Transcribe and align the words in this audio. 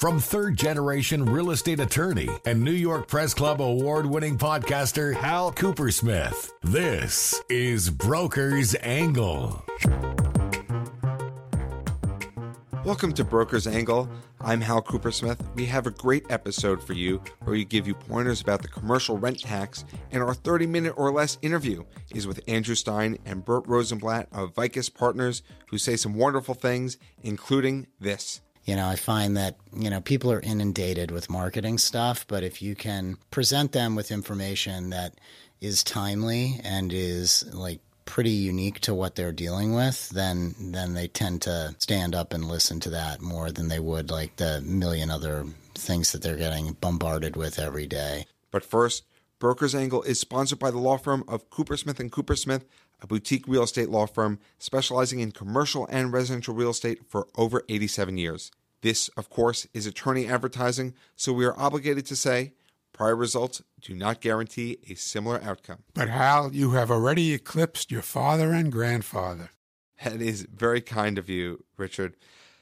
From 0.00 0.18
third 0.18 0.56
generation 0.56 1.26
real 1.26 1.50
estate 1.50 1.78
attorney 1.78 2.30
and 2.46 2.62
New 2.62 2.70
York 2.70 3.06
Press 3.06 3.34
Club 3.34 3.60
award 3.60 4.06
winning 4.06 4.38
podcaster 4.38 5.14
Hal 5.14 5.52
Coopersmith, 5.52 6.52
this 6.62 7.42
is 7.50 7.90
Broker's 7.90 8.74
Angle. 8.80 9.62
Welcome 12.90 13.12
to 13.12 13.24
Broker's 13.24 13.68
Angle. 13.68 14.10
I'm 14.40 14.60
Hal 14.60 14.82
Coopersmith. 14.82 15.38
We 15.54 15.64
have 15.66 15.86
a 15.86 15.92
great 15.92 16.26
episode 16.28 16.82
for 16.82 16.92
you 16.92 17.22
where 17.42 17.52
we 17.52 17.64
give 17.64 17.86
you 17.86 17.94
pointers 17.94 18.40
about 18.40 18.62
the 18.62 18.68
commercial 18.68 19.16
rent 19.16 19.38
tax, 19.38 19.84
and 20.10 20.20
our 20.24 20.34
30 20.34 20.66
minute 20.66 20.94
or 20.96 21.12
less 21.12 21.38
interview 21.40 21.84
is 22.12 22.26
with 22.26 22.40
Andrew 22.48 22.74
Stein 22.74 23.16
and 23.24 23.44
Bert 23.44 23.62
Rosenblatt 23.68 24.26
of 24.32 24.56
Vicus 24.56 24.88
Partners, 24.88 25.44
who 25.68 25.78
say 25.78 25.94
some 25.94 26.14
wonderful 26.14 26.54
things, 26.54 26.98
including 27.22 27.86
this. 28.00 28.40
You 28.64 28.74
know, 28.74 28.88
I 28.88 28.96
find 28.96 29.36
that, 29.36 29.54
you 29.72 29.88
know, 29.88 30.00
people 30.00 30.32
are 30.32 30.40
inundated 30.40 31.12
with 31.12 31.30
marketing 31.30 31.78
stuff, 31.78 32.26
but 32.26 32.42
if 32.42 32.60
you 32.60 32.74
can 32.74 33.18
present 33.30 33.70
them 33.70 33.94
with 33.94 34.10
information 34.10 34.90
that 34.90 35.14
is 35.60 35.84
timely 35.84 36.60
and 36.64 36.92
is 36.92 37.44
like 37.54 37.82
pretty 38.10 38.30
unique 38.30 38.80
to 38.80 38.92
what 38.92 39.14
they're 39.14 39.30
dealing 39.30 39.72
with, 39.72 40.08
then 40.08 40.52
then 40.58 40.94
they 40.94 41.06
tend 41.06 41.40
to 41.42 41.76
stand 41.78 42.12
up 42.12 42.32
and 42.34 42.44
listen 42.44 42.80
to 42.80 42.90
that 42.90 43.20
more 43.20 43.52
than 43.52 43.68
they 43.68 43.78
would 43.78 44.10
like 44.10 44.34
the 44.34 44.60
million 44.62 45.12
other 45.12 45.46
things 45.76 46.10
that 46.10 46.20
they're 46.20 46.36
getting 46.36 46.72
bombarded 46.72 47.36
with 47.36 47.56
every 47.60 47.86
day. 47.86 48.26
But 48.50 48.64
first, 48.64 49.04
Broker's 49.38 49.76
Angle 49.76 50.02
is 50.02 50.18
sponsored 50.18 50.58
by 50.58 50.72
the 50.72 50.78
law 50.78 50.98
firm 50.98 51.22
of 51.28 51.48
Coopersmith 51.50 52.00
and 52.00 52.10
Coopersmith, 52.10 52.64
a 53.00 53.06
boutique 53.06 53.46
real 53.46 53.62
estate 53.62 53.88
law 53.88 54.06
firm 54.06 54.40
specializing 54.58 55.20
in 55.20 55.30
commercial 55.30 55.86
and 55.88 56.12
residential 56.12 56.52
real 56.52 56.70
estate 56.70 57.02
for 57.08 57.28
over 57.36 57.62
87 57.68 58.18
years. 58.18 58.50
This, 58.82 59.08
of 59.10 59.30
course, 59.30 59.68
is 59.72 59.86
attorney 59.86 60.26
advertising, 60.26 60.94
so 61.14 61.32
we 61.32 61.46
are 61.46 61.56
obligated 61.56 62.06
to 62.06 62.16
say 62.16 62.54
prior 62.92 63.14
results 63.14 63.62
do 63.80 63.94
not 63.94 64.20
guarantee 64.20 64.78
a 64.88 64.94
similar 64.94 65.40
outcome. 65.42 65.84
But 65.94 66.08
Hal, 66.08 66.54
you 66.54 66.72
have 66.72 66.90
already 66.90 67.32
eclipsed 67.32 67.90
your 67.90 68.02
father 68.02 68.52
and 68.52 68.70
grandfather. 68.70 69.50
That 70.02 70.20
is 70.20 70.46
very 70.52 70.80
kind 70.80 71.18
of 71.18 71.28
you, 71.28 71.64
Richard. 71.76 72.16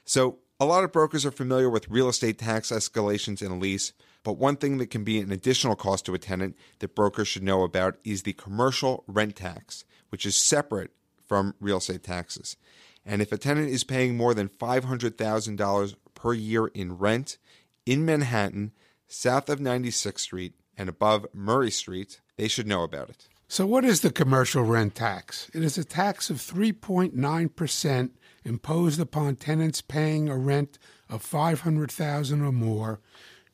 So, 0.05 0.39
a 0.61 0.65
lot 0.65 0.83
of 0.83 0.91
brokers 0.91 1.25
are 1.25 1.31
familiar 1.31 1.69
with 1.69 1.89
real 1.89 2.09
estate 2.09 2.37
tax 2.37 2.69
escalations 2.69 3.41
in 3.41 3.49
a 3.49 3.57
lease, 3.57 3.93
but 4.23 4.37
one 4.37 4.57
thing 4.57 4.77
that 4.79 4.89
can 4.89 5.05
be 5.05 5.19
an 5.19 5.31
additional 5.31 5.77
cost 5.77 6.05
to 6.05 6.13
a 6.13 6.19
tenant 6.19 6.57
that 6.79 6.95
brokers 6.95 7.29
should 7.29 7.43
know 7.43 7.63
about 7.63 7.97
is 8.03 8.23
the 8.23 8.33
commercial 8.33 9.05
rent 9.07 9.37
tax, 9.37 9.85
which 10.09 10.25
is 10.25 10.35
separate 10.35 10.91
from 11.25 11.55
real 11.61 11.77
estate 11.77 12.03
taxes. 12.03 12.57
And 13.05 13.21
if 13.21 13.31
a 13.31 13.37
tenant 13.37 13.69
is 13.69 13.85
paying 13.85 14.17
more 14.17 14.33
than 14.33 14.49
$500,000 14.49 15.95
per 16.13 16.33
year 16.33 16.67
in 16.67 16.97
rent 16.97 17.37
in 17.85 18.05
Manhattan, 18.05 18.73
south 19.07 19.49
of 19.49 19.59
96th 19.59 20.19
Street, 20.19 20.53
and 20.79 20.87
above 20.87 21.27
Murray 21.33 21.69
Street, 21.69 22.21
they 22.37 22.47
should 22.47 22.65
know 22.65 22.83
about 22.83 23.09
it. 23.09 23.27
So, 23.49 23.65
what 23.65 23.83
is 23.83 24.01
the 24.01 24.11
commercial 24.11 24.63
rent 24.63 24.95
tax? 24.95 25.51
It 25.53 25.61
is 25.61 25.77
a 25.77 25.83
tax 25.83 26.29
of 26.29 26.37
3.9% 26.37 28.09
imposed 28.45 28.99
upon 28.99 29.35
tenants 29.35 29.81
paying 29.81 30.29
a 30.29 30.37
rent 30.37 30.79
of 31.09 31.21
500,000 31.21 32.41
or 32.41 32.51
more 32.51 32.99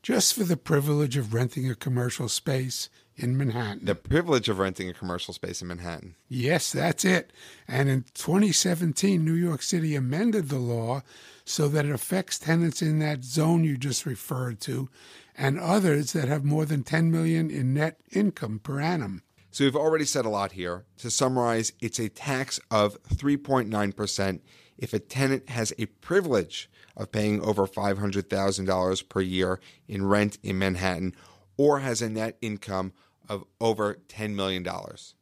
just 0.03 0.35
for 0.35 0.43
the 0.43 0.57
privilege 0.57 1.17
of 1.17 1.33
renting 1.33 1.67
a 1.67 1.73
commercial 1.73 2.29
space 2.29 2.89
in 3.15 3.35
Manhattan. 3.35 3.85
The 3.85 3.95
privilege 3.95 4.47
of 4.49 4.59
renting 4.59 4.87
a 4.87 4.93
commercial 4.93 5.33
space 5.33 5.63
in 5.63 5.69
Manhattan. 5.69 6.15
Yes, 6.29 6.71
that's 6.71 7.03
it. 7.03 7.33
And 7.67 7.89
in 7.89 8.05
2017, 8.13 9.25
New 9.25 9.33
York 9.33 9.63
City 9.63 9.95
amended 9.95 10.49
the 10.49 10.59
law 10.59 11.01
so 11.43 11.67
that 11.69 11.85
it 11.85 11.91
affects 11.91 12.37
tenants 12.37 12.83
in 12.83 12.99
that 12.99 13.23
zone 13.23 13.63
you 13.63 13.77
just 13.77 14.05
referred 14.05 14.59
to 14.61 14.89
and 15.37 15.59
others 15.59 16.13
that 16.13 16.27
have 16.27 16.43
more 16.43 16.65
than 16.65 16.83
10 16.83 17.11
million 17.11 17.49
in 17.49 17.73
net 17.73 17.99
income 18.11 18.59
per 18.59 18.79
annum. 18.79 19.23
So 19.51 19.63
we've 19.63 19.75
already 19.75 20.05
said 20.05 20.25
a 20.25 20.29
lot 20.29 20.53
here. 20.53 20.85
To 20.97 21.09
summarize, 21.09 21.71
it's 21.79 21.99
a 21.99 22.09
tax 22.09 22.59
of 22.69 23.01
3.9% 23.03 24.41
if 24.77 24.93
a 24.93 24.99
tenant 24.99 25.49
has 25.49 25.73
a 25.77 25.85
privilege 25.85 26.69
of 26.97 27.11
paying 27.11 27.41
over 27.41 27.65
$500,000 27.65 29.09
per 29.09 29.21
year 29.21 29.59
in 29.87 30.05
rent 30.05 30.37
in 30.43 30.59
Manhattan 30.59 31.15
or 31.57 31.79
has 31.79 32.01
a 32.01 32.09
net 32.09 32.37
income 32.41 32.93
of 33.29 33.45
over 33.59 33.95
$10 34.09 34.35
million. 34.35 34.67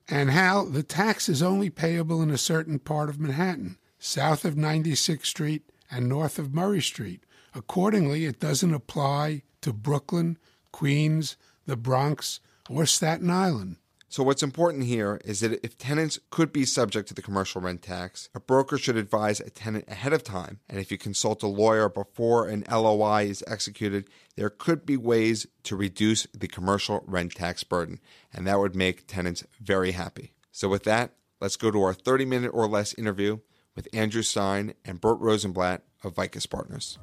And 0.09 0.31
Hal, 0.31 0.65
the 0.65 0.83
tax 0.83 1.29
is 1.29 1.41
only 1.41 1.69
payable 1.69 2.21
in 2.21 2.31
a 2.31 2.37
certain 2.37 2.79
part 2.79 3.09
of 3.09 3.19
Manhattan, 3.19 3.77
south 3.99 4.45
of 4.45 4.55
96th 4.55 5.25
Street 5.25 5.69
and 5.89 6.09
north 6.09 6.39
of 6.39 6.53
Murray 6.53 6.81
Street. 6.81 7.23
Accordingly, 7.53 8.25
it 8.25 8.39
doesn't 8.39 8.73
apply 8.73 9.43
to 9.63 9.73
Brooklyn, 9.73 10.37
Queens, 10.71 11.35
the 11.65 11.75
Bronx, 11.75 12.39
or 12.69 12.85
Staten 12.85 13.29
Island. 13.29 13.77
So, 14.13 14.21
what's 14.21 14.43
important 14.43 14.83
here 14.83 15.19
is 15.25 15.39
that 15.39 15.59
if 15.65 15.75
tenants 15.75 16.19
could 16.29 16.53
be 16.53 16.65
subject 16.65 17.07
to 17.07 17.15
the 17.15 17.23
commercial 17.23 17.61
rent 17.61 17.81
tax, 17.81 18.29
a 18.35 18.39
broker 18.39 18.77
should 18.77 18.95
advise 18.95 19.39
a 19.39 19.49
tenant 19.49 19.85
ahead 19.87 20.13
of 20.13 20.23
time. 20.23 20.59
And 20.69 20.79
if 20.79 20.91
you 20.91 20.99
consult 20.99 21.41
a 21.41 21.47
lawyer 21.47 21.89
before 21.89 22.47
an 22.47 22.63
LOI 22.69 23.23
is 23.23 23.43
executed, 23.47 24.07
there 24.35 24.51
could 24.51 24.85
be 24.85 24.97
ways 24.97 25.47
to 25.63 25.75
reduce 25.75 26.27
the 26.31 26.47
commercial 26.47 27.03
rent 27.07 27.33
tax 27.33 27.63
burden. 27.63 27.99
And 28.31 28.45
that 28.45 28.59
would 28.59 28.75
make 28.75 29.07
tenants 29.07 29.43
very 29.59 29.93
happy. 29.93 30.33
So, 30.51 30.69
with 30.69 30.83
that, 30.83 31.15
let's 31.41 31.57
go 31.57 31.71
to 31.71 31.81
our 31.81 31.95
30 31.95 32.25
minute 32.25 32.51
or 32.53 32.67
less 32.67 32.93
interview 32.93 33.39
with 33.75 33.87
Andrew 33.93 34.21
Stein 34.21 34.75
and 34.85 35.01
Bert 35.01 35.19
Rosenblatt 35.19 35.81
of 36.03 36.13
Vicus 36.13 36.45
Partners. 36.45 36.99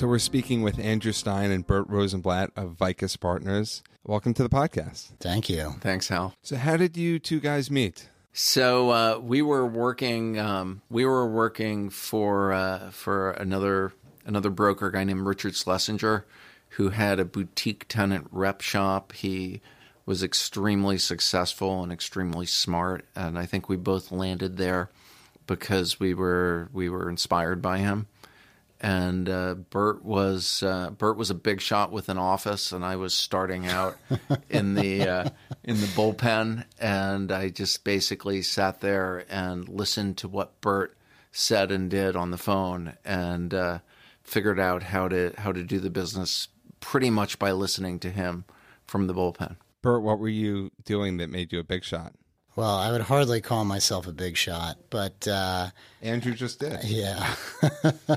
So 0.00 0.06
we're 0.06 0.18
speaking 0.18 0.62
with 0.62 0.78
Andrew 0.78 1.12
Stein 1.12 1.50
and 1.50 1.66
Bert 1.66 1.86
Rosenblatt 1.86 2.52
of 2.56 2.70
Vicus 2.70 3.16
Partners. 3.16 3.82
Welcome 4.02 4.32
to 4.32 4.42
the 4.42 4.48
podcast. 4.48 5.10
Thank 5.20 5.50
you. 5.50 5.74
Thanks, 5.82 6.08
Hal. 6.08 6.32
So 6.40 6.56
how 6.56 6.78
did 6.78 6.96
you 6.96 7.18
two 7.18 7.38
guys 7.38 7.70
meet? 7.70 8.08
So 8.32 8.88
uh, 8.88 9.18
we 9.18 9.42
were 9.42 9.66
working. 9.66 10.38
Um, 10.38 10.80
we 10.88 11.04
were 11.04 11.26
working 11.26 11.90
for 11.90 12.50
uh, 12.50 12.90
for 12.92 13.32
another 13.32 13.92
another 14.24 14.48
broker, 14.48 14.86
a 14.86 14.92
guy 14.92 15.04
named 15.04 15.26
Richard 15.26 15.54
Schlesinger, 15.54 16.24
who 16.70 16.88
had 16.88 17.20
a 17.20 17.26
boutique 17.26 17.86
tenant 17.86 18.26
rep 18.30 18.62
shop. 18.62 19.12
He 19.12 19.60
was 20.06 20.22
extremely 20.22 20.96
successful 20.96 21.82
and 21.82 21.92
extremely 21.92 22.46
smart, 22.46 23.04
and 23.14 23.38
I 23.38 23.44
think 23.44 23.68
we 23.68 23.76
both 23.76 24.10
landed 24.10 24.56
there 24.56 24.88
because 25.46 26.00
we 26.00 26.14
were 26.14 26.70
we 26.72 26.88
were 26.88 27.10
inspired 27.10 27.60
by 27.60 27.80
him 27.80 28.06
and 28.80 29.28
uh, 29.28 29.54
Bert 29.54 30.04
was 30.04 30.62
uh, 30.62 30.90
Bert 30.90 31.16
was 31.16 31.30
a 31.30 31.34
big 31.34 31.60
shot 31.60 31.92
with 31.92 32.08
an 32.08 32.18
office, 32.18 32.72
and 32.72 32.84
I 32.84 32.96
was 32.96 33.14
starting 33.14 33.66
out 33.66 33.96
in 34.50 34.74
the 34.74 35.02
uh, 35.02 35.30
in 35.62 35.80
the 35.80 35.86
bullpen, 35.88 36.64
and 36.78 37.30
I 37.30 37.50
just 37.50 37.84
basically 37.84 38.42
sat 38.42 38.80
there 38.80 39.24
and 39.28 39.68
listened 39.68 40.16
to 40.18 40.28
what 40.28 40.60
Bert 40.60 40.96
said 41.30 41.70
and 41.70 41.90
did 41.90 42.16
on 42.16 42.30
the 42.30 42.38
phone, 42.38 42.94
and 43.04 43.52
uh, 43.52 43.78
figured 44.22 44.58
out 44.58 44.82
how 44.82 45.08
to 45.08 45.34
how 45.36 45.52
to 45.52 45.62
do 45.62 45.78
the 45.78 45.90
business 45.90 46.48
pretty 46.80 47.10
much 47.10 47.38
by 47.38 47.52
listening 47.52 47.98
to 47.98 48.10
him 48.10 48.44
from 48.86 49.06
the 49.06 49.14
bullpen. 49.14 49.56
Bert, 49.82 50.02
what 50.02 50.18
were 50.18 50.28
you 50.28 50.70
doing 50.84 51.18
that 51.18 51.30
made 51.30 51.52
you 51.52 51.58
a 51.58 51.64
big 51.64 51.84
shot? 51.84 52.14
Well, 52.56 52.76
I 52.76 52.90
would 52.90 53.02
hardly 53.02 53.40
call 53.40 53.64
myself 53.64 54.06
a 54.06 54.12
big 54.12 54.36
shot, 54.36 54.76
but 54.90 55.26
uh, 55.28 55.68
Andrew 56.02 56.34
just 56.34 56.58
did. 56.60 56.82
Yeah, 56.84 57.34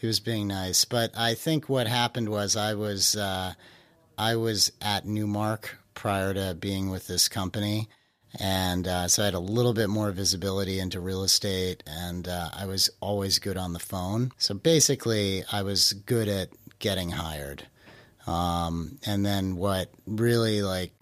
he 0.00 0.06
was 0.06 0.20
being 0.20 0.48
nice. 0.48 0.84
But 0.84 1.12
I 1.16 1.34
think 1.34 1.68
what 1.68 1.86
happened 1.86 2.28
was 2.28 2.56
I 2.56 2.74
was 2.74 3.16
uh, 3.16 3.54
I 4.18 4.36
was 4.36 4.70
at 4.82 5.06
Newmark 5.06 5.78
prior 5.94 6.34
to 6.34 6.54
being 6.54 6.90
with 6.90 7.06
this 7.06 7.28
company, 7.28 7.88
and 8.38 8.86
uh, 8.86 9.08
so 9.08 9.22
I 9.22 9.24
had 9.24 9.34
a 9.34 9.40
little 9.40 9.72
bit 9.72 9.88
more 9.88 10.10
visibility 10.12 10.78
into 10.78 11.00
real 11.00 11.24
estate, 11.24 11.82
and 11.86 12.28
uh, 12.28 12.50
I 12.54 12.66
was 12.66 12.90
always 13.00 13.38
good 13.38 13.56
on 13.56 13.72
the 13.72 13.78
phone. 13.78 14.30
So 14.36 14.54
basically, 14.54 15.42
I 15.50 15.62
was 15.62 15.94
good 15.94 16.28
at 16.28 16.50
getting 16.78 17.10
hired. 17.10 17.66
Um, 18.26 18.98
and 19.06 19.24
then 19.24 19.56
what 19.56 19.90
really 20.06 20.62
like 20.62 20.92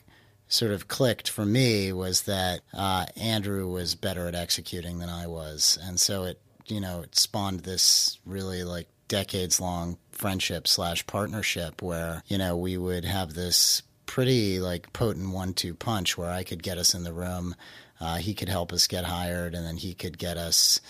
sort 0.48 0.72
of 0.72 0.88
clicked 0.88 1.28
for 1.28 1.44
me 1.44 1.92
was 1.92 2.22
that 2.22 2.60
uh, 2.74 3.06
Andrew 3.16 3.68
was 3.68 3.94
better 3.94 4.26
at 4.26 4.34
executing 4.34 4.98
than 4.98 5.08
I 5.08 5.26
was, 5.26 5.78
and 5.82 6.00
so 6.00 6.24
it 6.24 6.40
you 6.66 6.80
know 6.80 7.02
it 7.02 7.16
spawned 7.16 7.60
this 7.60 8.18
really 8.26 8.64
like 8.64 8.88
decades 9.08 9.60
long 9.60 9.98
friendship 10.12 10.66
slash 10.66 11.06
partnership 11.06 11.80
where 11.82 12.22
you 12.26 12.38
know 12.38 12.56
we 12.56 12.76
would 12.76 13.04
have 13.04 13.34
this 13.34 13.82
pretty 14.06 14.58
like 14.60 14.92
potent 14.92 15.30
one 15.32 15.52
two 15.54 15.74
punch 15.74 16.16
where 16.18 16.30
I 16.30 16.42
could 16.44 16.62
get 16.62 16.78
us 16.78 16.94
in 16.94 17.04
the 17.04 17.12
room, 17.12 17.54
uh, 18.00 18.16
he 18.16 18.34
could 18.34 18.48
help 18.48 18.72
us 18.72 18.86
get 18.86 19.04
hired, 19.04 19.54
and 19.54 19.64
then 19.66 19.76
he 19.76 19.94
could 19.94 20.18
get 20.18 20.36
us. 20.36 20.80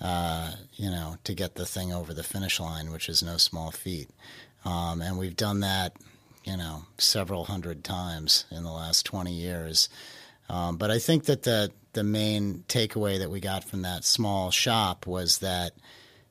uh, 0.00 0.52
you 0.74 0.88
know, 0.88 1.16
to 1.24 1.34
get 1.34 1.56
the 1.56 1.66
thing 1.66 1.92
over 1.92 2.14
the 2.14 2.22
finish 2.22 2.60
line, 2.60 2.92
which 2.92 3.08
is 3.08 3.20
no 3.20 3.36
small 3.36 3.72
feat. 3.72 4.08
Um, 4.64 5.02
and 5.02 5.18
we've 5.18 5.34
done 5.34 5.58
that, 5.60 5.96
you 6.44 6.56
know, 6.56 6.84
several 6.98 7.44
hundred 7.44 7.84
times 7.84 8.44
in 8.50 8.64
the 8.64 8.72
last 8.72 9.04
20 9.06 9.32
years. 9.32 9.88
Um, 10.48 10.76
but 10.76 10.90
I 10.90 10.98
think 10.98 11.24
that 11.24 11.42
the 11.42 11.70
the 11.92 12.04
main 12.04 12.64
takeaway 12.68 13.18
that 13.18 13.30
we 13.30 13.40
got 13.40 13.64
from 13.64 13.82
that 13.82 14.04
small 14.04 14.50
shop 14.50 15.06
was 15.06 15.38
that 15.38 15.72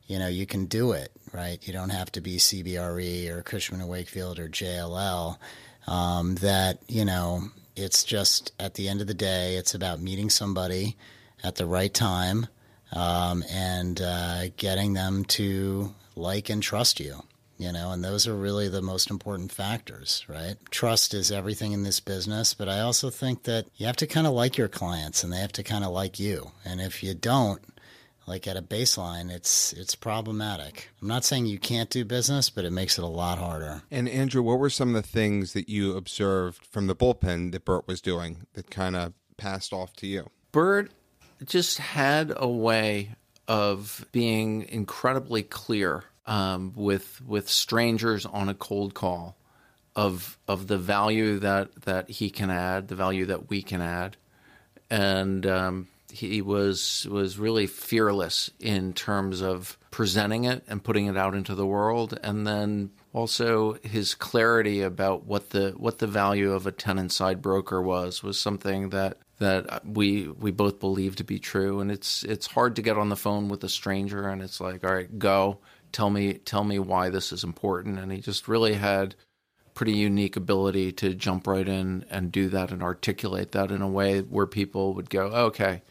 you 0.06 0.18
know 0.18 0.28
you 0.28 0.46
can 0.46 0.66
do 0.66 0.92
it 0.94 1.12
right. 1.34 1.66
You 1.68 1.74
don't 1.74 1.90
have 1.90 2.12
to 2.14 2.22
be 2.22 2.38
CBRE 2.38 3.30
or 3.30 3.44
Cushman 3.44 3.82
and 3.82 3.90
Wakefield 3.90 4.40
or 4.40 4.50
JLL. 4.50 5.38
Um, 5.88 6.36
that 6.36 6.80
you 6.88 7.06
know 7.06 7.44
it's 7.76 8.04
just 8.04 8.52
at 8.60 8.74
the 8.74 8.90
end 8.90 9.02
of 9.02 9.08
the 9.08 9.14
day, 9.14 9.56
it's 9.56 9.76
about 9.76 10.02
meeting 10.02 10.30
somebody 10.30 10.98
at 11.44 11.56
the 11.56 11.66
right 11.66 11.94
time 11.94 12.48
um, 12.92 13.44
and 13.52 14.02
uh, 14.02 14.50
getting 14.58 14.94
them 14.94 15.26
to 15.26 15.94
like 16.16 16.50
and 16.50 16.64
trust 16.64 17.00
you 17.00 17.22
you 17.58 17.72
know, 17.72 17.92
and 17.92 18.04
those 18.04 18.28
are 18.28 18.36
really 18.36 18.70
the 18.70 18.82
most 18.82 19.10
important 19.10 19.52
factors, 19.52 20.24
right? 20.28 20.56
Trust 20.70 21.14
is 21.14 21.32
everything 21.32 21.72
in 21.72 21.84
this 21.84 22.00
business, 22.00 22.54
but 22.54 22.70
I 22.70 22.82
also 22.82 23.10
think 23.10 23.44
that 23.44 23.66
you 23.76 23.86
have 23.88 23.96
to 23.98 24.08
kind 24.08 24.28
of 24.28 24.34
like 24.34 24.58
your 24.58 24.68
clients 24.68 25.24
and 25.24 25.34
they 25.34 25.38
have 25.38 25.54
to 25.54 25.64
kind 25.64 25.84
of 25.84 25.92
like 25.92 26.20
you. 26.20 26.52
And 26.64 26.80
if 26.80 27.04
you 27.04 27.14
don't, 27.14 27.62
like 28.28 28.46
at 28.46 28.58
a 28.58 28.62
baseline, 28.62 29.32
it's 29.32 29.74
it's 29.74 29.96
problematic. 29.96 30.90
I'm 31.02 31.08
not 31.08 31.24
saying 31.24 31.46
you 31.46 31.58
can't 31.58 31.90
do 31.90 32.04
business, 32.04 32.50
but 32.50 32.66
it 32.66 32.72
makes 32.72 32.98
it 32.98 33.04
a 33.04 33.08
lot 33.08 33.40
harder. 33.40 33.82
And 33.90 34.08
Andrew, 34.10 34.44
what 34.44 34.60
were 34.60 34.70
some 34.70 34.94
of 34.94 35.02
the 35.02 35.08
things 35.08 35.54
that 35.54 35.70
you 35.70 35.96
observed 35.96 36.66
from 36.66 36.88
the 36.88 36.96
bullpen 36.96 37.54
that 37.54 37.66
Bert 37.66 37.88
was 37.88 38.02
doing 38.02 38.46
that 38.54 38.70
kind 38.70 38.96
of 38.96 39.14
passed 39.38 39.72
off 39.72 39.94
to 39.98 40.08
you? 40.08 40.30
Bert 40.52 40.92
just 41.46 41.78
had 41.78 42.34
a 42.36 42.50
way 42.50 43.16
of 43.48 44.06
being 44.12 44.64
incredibly 44.64 45.42
clear 45.42 46.04
um, 46.28 46.74
with 46.76 47.22
with 47.26 47.50
strangers 47.50 48.26
on 48.26 48.50
a 48.50 48.54
cold 48.54 48.94
call 48.94 49.38
of 49.96 50.38
of 50.48 50.68
the 50.68 50.78
value 50.78 51.40
that 51.40 51.74
that 51.84 52.10
he 52.10 52.30
can 52.30 52.52
add, 52.52 52.90
the 52.90 52.96
value 52.96 53.26
that 53.26 53.50
we 53.50 53.64
can 53.64 53.82
add, 53.82 54.18
and 54.90 55.46
um, 55.46 55.88
he 56.12 56.42
was 56.42 57.08
was 57.10 57.40
really 57.40 57.66
fearless 57.66 58.52
in 58.60 58.94
terms 58.94 59.42
of 59.42 59.78
presenting 59.90 60.44
it 60.44 60.64
and 60.68 60.84
putting 60.84 61.08
it 61.08 61.18
out 61.18 61.34
into 61.34 61.56
the 61.56 61.66
world, 61.66 62.20
and 62.22 62.46
then 62.46 62.92
also 63.14 63.74
his 63.82 64.14
clarity 64.14 64.82
about 64.82 65.26
what 65.26 65.50
the 65.52 65.72
what 65.78 66.00
the 66.00 66.08
value 66.08 66.52
of 66.52 66.68
a 66.68 66.72
tenant 66.72 67.12
side 67.12 67.42
broker 67.42 67.82
was 67.82 68.22
was 68.22 68.38
something 68.38 68.90
that 68.90 69.18
that 69.40 69.86
we 69.86 70.28
we 70.28 70.52
both 70.52 70.80
believe 70.80 71.16
to 71.16 71.24
be 71.24 71.40
true. 71.40 71.80
And 71.80 71.92
it's 71.92 72.24
it's 72.24 72.48
hard 72.48 72.76
to 72.76 72.82
get 72.82 72.98
on 72.98 73.10
the 73.10 73.16
phone 73.16 73.50
with 73.50 73.64
a 73.64 73.70
stranger 73.70 74.28
and 74.28 74.42
it's 74.42 74.60
like 74.60 74.84
all 74.84 74.94
right 74.94 75.20
go 75.20 75.60
tell 75.92 76.10
me 76.10 76.34
tell 76.34 76.64
me 76.64 76.80
why 76.80 77.10
this 77.10 77.32
is 77.32 77.44
important 77.44 78.00
and 78.00 78.12
he 78.12 78.20
just 78.20 78.48
really 78.48 78.74
had 78.74 79.16
pretty 79.74 79.94
unique 79.94 80.36
ability 80.36 80.92
to 80.92 81.14
jump 81.14 81.46
right 81.46 81.68
in 81.68 82.04
and 82.10 82.32
do 82.32 82.50
that 82.50 82.72
and 82.72 82.82
articulate 82.82 83.52
that 83.52 83.72
in 83.72 83.82
a 83.82 83.88
way 83.88 84.22
where 84.22 84.48
people 84.48 84.94
would 84.94 85.10
go 85.10 85.28
okay 85.28 85.82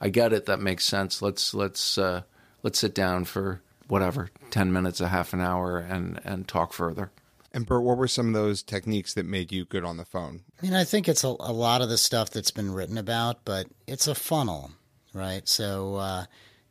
i 0.00 0.08
get 0.08 0.32
it 0.32 0.46
that 0.46 0.60
makes 0.60 0.84
sense 0.84 1.20
let's 1.20 1.52
let's 1.52 1.98
uh, 1.98 2.22
let's 2.62 2.78
sit 2.78 2.94
down 2.94 3.24
for 3.24 3.60
whatever 3.88 4.30
10 4.50 4.72
minutes 4.72 5.00
a 5.00 5.08
half 5.08 5.32
an 5.32 5.40
hour 5.40 5.78
and 5.78 6.20
and 6.24 6.48
talk 6.48 6.72
further 6.72 7.10
and 7.54 7.66
Bert, 7.66 7.84
what 7.84 7.96
were 7.96 8.08
some 8.08 8.26
of 8.26 8.34
those 8.34 8.64
techniques 8.64 9.14
that 9.14 9.24
made 9.24 9.52
you 9.52 9.64
good 9.64 9.84
on 9.84 9.96
the 9.96 10.04
phone? 10.04 10.42
I 10.60 10.66
mean, 10.66 10.74
I 10.74 10.82
think 10.82 11.08
it's 11.08 11.22
a, 11.22 11.28
a 11.28 11.52
lot 11.52 11.82
of 11.82 11.88
the 11.88 11.96
stuff 11.96 12.30
that's 12.30 12.50
been 12.50 12.72
written 12.72 12.98
about, 12.98 13.44
but 13.44 13.68
it's 13.86 14.08
a 14.08 14.14
funnel, 14.16 14.72
right? 15.12 15.48
So, 15.48 15.94
uh, 15.94 16.24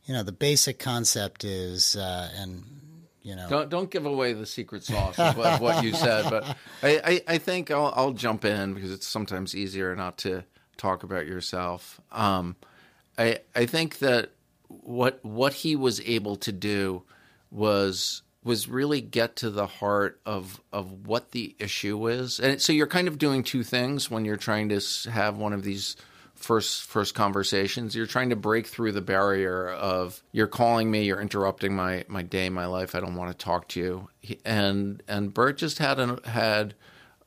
you 0.06 0.14
know, 0.14 0.22
the 0.22 0.32
basic 0.32 0.78
concept 0.78 1.44
is, 1.44 1.96
uh, 1.96 2.30
and 2.36 2.64
you 3.22 3.34
know, 3.34 3.48
don't 3.48 3.70
don't 3.70 3.90
give 3.90 4.04
away 4.04 4.34
the 4.34 4.46
secret 4.46 4.84
sauce 4.84 5.18
of, 5.18 5.60
what 5.60 5.82
you 5.82 5.92
said, 5.94 6.28
but 6.28 6.44
I, 6.82 7.00
I, 7.04 7.34
I 7.34 7.38
think 7.38 7.70
I'll, 7.70 7.92
I'll, 7.96 8.12
jump 8.12 8.44
in 8.44 8.74
because 8.74 8.92
it's 8.92 9.06
sometimes 9.06 9.54
easier 9.54 9.96
not 9.96 10.18
to 10.18 10.44
talk 10.76 11.04
about 11.04 11.26
yourself. 11.26 12.00
Um, 12.12 12.56
I 13.16 13.38
I 13.54 13.64
think 13.64 13.98
that 14.00 14.32
what 14.68 15.24
what 15.24 15.54
he 15.54 15.74
was 15.74 16.00
able 16.02 16.36
to 16.36 16.52
do 16.52 17.02
was 17.50 18.22
was 18.42 18.68
really 18.68 19.00
get 19.00 19.36
to 19.36 19.50
the 19.50 19.66
heart 19.66 20.20
of 20.26 20.60
of 20.70 21.06
what 21.06 21.30
the 21.30 21.56
issue 21.58 22.08
is. 22.08 22.38
And 22.40 22.60
so 22.60 22.74
you're 22.74 22.86
kind 22.86 23.08
of 23.08 23.18
doing 23.18 23.42
two 23.42 23.62
things 23.62 24.10
when 24.10 24.26
you're 24.26 24.36
trying 24.36 24.68
to 24.68 24.80
have 25.10 25.38
one 25.38 25.54
of 25.54 25.62
these 25.62 25.96
first 26.34 26.84
first 26.84 27.14
conversations. 27.14 27.94
You're 27.94 28.06
trying 28.06 28.30
to 28.30 28.36
break 28.36 28.66
through 28.66 28.92
the 28.92 29.00
barrier 29.00 29.68
of 29.68 30.22
you're 30.32 30.46
calling 30.46 30.90
me, 30.90 31.04
you're 31.04 31.20
interrupting 31.20 31.74
my 31.74 32.04
my 32.08 32.22
day, 32.22 32.48
my 32.48 32.66
life. 32.66 32.94
I 32.94 33.00
don't 33.00 33.14
want 33.14 33.30
to 33.30 33.44
talk 33.44 33.68
to 33.68 33.80
you. 33.80 34.08
And 34.44 35.02
and 35.08 35.32
Bert 35.32 35.58
just 35.58 35.78
had 35.78 35.98
a, 35.98 36.18
had 36.28 36.74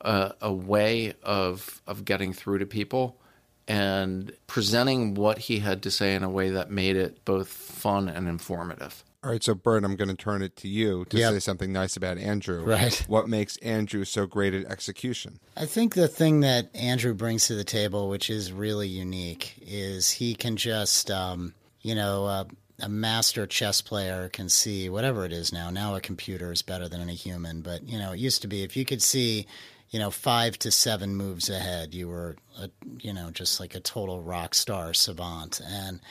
a, 0.01 0.33
a 0.41 0.53
way 0.53 1.13
of 1.23 1.81
of 1.87 2.05
getting 2.05 2.33
through 2.33 2.59
to 2.59 2.65
people 2.65 3.19
and 3.67 4.31
presenting 4.47 5.13
what 5.13 5.37
he 5.37 5.59
had 5.59 5.83
to 5.83 5.91
say 5.91 6.15
in 6.15 6.23
a 6.23 6.29
way 6.29 6.51
that 6.51 6.71
made 6.71 6.95
it 6.95 7.25
both 7.25 7.49
fun 7.49 8.07
and 8.07 8.27
informative. 8.27 9.03
All 9.23 9.31
right, 9.31 9.43
so 9.43 9.55
Bert, 9.55 9.83
I'm 9.83 9.95
going 9.95 10.09
to 10.09 10.15
turn 10.15 10.41
it 10.43 10.55
to 10.57 10.67
you 10.67 11.03
to 11.05 11.17
Yep. 11.17 11.33
say 11.33 11.39
something 11.39 11.73
nice 11.73 11.97
about 11.97 12.17
Andrew. 12.17 12.63
Right. 12.63 12.93
What 13.07 13.27
makes 13.27 13.57
Andrew 13.57 14.05
so 14.05 14.27
great 14.27 14.53
at 14.53 14.65
execution? 14.65 15.39
I 15.55 15.65
think 15.65 15.95
the 15.95 16.07
thing 16.07 16.41
that 16.41 16.69
Andrew 16.75 17.13
brings 17.15 17.47
to 17.47 17.55
the 17.55 17.63
table, 17.63 18.09
which 18.09 18.29
is 18.29 18.51
really 18.51 18.87
unique, 18.87 19.55
is 19.65 20.11
he 20.11 20.35
can 20.35 20.55
just, 20.55 21.09
um, 21.09 21.55
you 21.81 21.95
know, 21.95 22.25
uh, 22.25 22.43
a 22.79 22.87
master 22.89 23.47
chess 23.47 23.81
player 23.81 24.29
can 24.29 24.49
see 24.49 24.87
whatever 24.87 25.25
it 25.25 25.33
is 25.33 25.51
now. 25.51 25.71
Now 25.71 25.95
a 25.95 26.01
computer 26.01 26.51
is 26.51 26.61
better 26.61 26.87
than 26.87 27.01
any 27.01 27.15
human, 27.15 27.61
but 27.61 27.89
you 27.89 27.97
know, 27.97 28.11
it 28.11 28.19
used 28.19 28.43
to 28.43 28.47
be 28.47 28.61
if 28.61 28.77
you 28.77 28.85
could 28.85 29.01
see, 29.01 29.47
you 29.89 29.97
know, 29.99 30.11
five 30.11 30.59
to 30.59 30.69
seven 30.69 31.15
moves 31.15 31.49
ahead, 31.49 31.95
you 31.95 32.07
were, 32.07 32.35
a, 32.59 32.69
you 32.99 33.13
know, 33.13 33.31
just 33.31 33.59
like 33.59 33.73
a 33.73 33.79
total 33.79 34.21
rock 34.21 34.53
star 34.53 34.93
savant. 34.93 35.59
And 35.65 36.01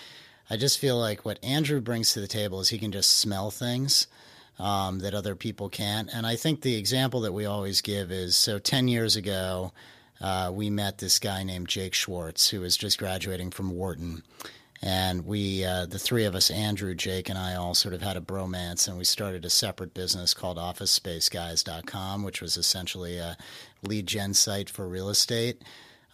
I 0.48 0.56
just 0.56 0.78
feel 0.78 0.98
like 0.98 1.24
what 1.24 1.42
Andrew 1.42 1.80
brings 1.80 2.12
to 2.12 2.20
the 2.20 2.28
table 2.28 2.60
is 2.60 2.68
he 2.68 2.78
can 2.78 2.92
just 2.92 3.18
smell 3.18 3.50
things 3.50 4.06
um, 4.58 5.00
that 5.00 5.14
other 5.14 5.34
people 5.34 5.68
can't. 5.68 6.08
And 6.12 6.26
I 6.26 6.36
think 6.36 6.60
the 6.60 6.76
example 6.76 7.20
that 7.22 7.32
we 7.32 7.46
always 7.46 7.80
give 7.80 8.10
is 8.10 8.36
so 8.36 8.58
10 8.58 8.88
years 8.88 9.16
ago, 9.16 9.72
uh, 10.20 10.50
we 10.52 10.70
met 10.70 10.98
this 10.98 11.18
guy 11.18 11.42
named 11.42 11.68
Jake 11.68 11.94
Schwartz, 11.94 12.48
who 12.48 12.60
was 12.60 12.76
just 12.76 12.98
graduating 12.98 13.50
from 13.50 13.70
Wharton. 13.70 14.22
And 14.82 15.26
we, 15.26 15.64
uh, 15.64 15.86
the 15.86 15.98
three 15.98 16.24
of 16.24 16.34
us, 16.34 16.50
Andrew, 16.50 16.94
Jake, 16.94 17.28
and 17.28 17.38
I, 17.38 17.54
all 17.54 17.74
sort 17.74 17.94
of 17.94 18.02
had 18.02 18.16
a 18.16 18.20
bromance, 18.20 18.86
and 18.86 18.98
we 18.98 19.04
started 19.04 19.44
a 19.44 19.50
separate 19.50 19.94
business 19.94 20.34
called 20.34 20.58
OfficeSpaceGuys.com, 20.58 22.22
which 22.22 22.42
was 22.42 22.56
essentially 22.56 23.18
a 23.18 23.36
lead 23.82 24.06
gen 24.06 24.34
site 24.34 24.68
for 24.68 24.86
real 24.86 25.08
estate. 25.08 25.62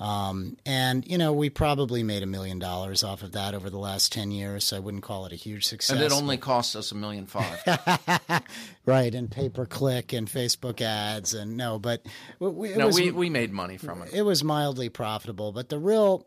Um, 0.03 0.57
and 0.67 1.09
you 1.09 1.17
know, 1.17 1.33
we 1.33 1.49
probably 1.49 2.03
made 2.03 2.25
a 2.25 2.27
million 2.27 2.59
dollars 2.59 3.05
off 3.05 3.23
of 3.23 3.33
that 3.33 3.55
over 3.55 3.71
the 3.71 3.79
last 3.79 4.13
ten 4.13 4.33
years. 4.33 4.65
So 4.65 4.77
I 4.77 4.81
wouldn't 4.81 5.05
call 5.05 5.27
it 5.27 5.33
a 5.33 5.37
huge 5.37 5.65
success. 5.65 5.95
And 5.95 6.05
it 6.05 6.11
only 6.11 6.39
cost 6.39 6.75
us 6.75 6.91
a 6.91 6.97
million 6.97 7.27
five. 7.27 7.63
right 8.85 9.15
and 9.15 9.31
pay 9.31 9.49
per 9.49 9.65
click 9.65 10.13
and 10.13 10.27
Facebook 10.27 10.81
ads 10.81 11.35
and 11.35 11.57
no, 11.57 11.79
but 11.79 12.05
we, 12.41 12.75
no, 12.75 12.87
was, 12.87 12.97
we, 12.97 13.13
we 13.13 13.31
made 13.31 13.53
money 13.53 13.77
from 13.77 14.03
it. 14.03 14.13
it 14.13 14.23
was 14.23 14.43
mildly 14.43 14.89
profitable. 14.89 15.53
But 15.53 15.69
the 15.69 15.79
real 15.79 16.27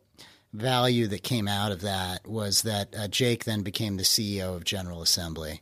value 0.54 1.08
that 1.08 1.24
came 1.24 1.50
out 1.50 1.74
of 1.74 1.82
that 1.82 2.26
was 2.26 2.62
that 2.62 2.96
uh, 2.98 3.10
Jake 3.10 3.44
then 3.44 3.62
became 3.62 3.98
the 3.98 4.04
CEO 4.04 4.56
of 4.56 4.64
General 4.64 5.02
Assembly, 5.02 5.62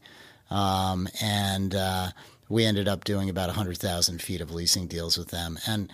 um, 0.51 1.07
and 1.19 1.73
uh, 1.73 2.09
we 2.47 2.63
ended 2.63 2.87
up 2.87 3.05
doing 3.05 3.27
about 3.27 3.49
hundred 3.49 3.79
thousand 3.79 4.21
feet 4.21 4.39
of 4.39 4.51
leasing 4.51 4.85
deals 4.85 5.17
with 5.17 5.29
them 5.29 5.57
and 5.65 5.91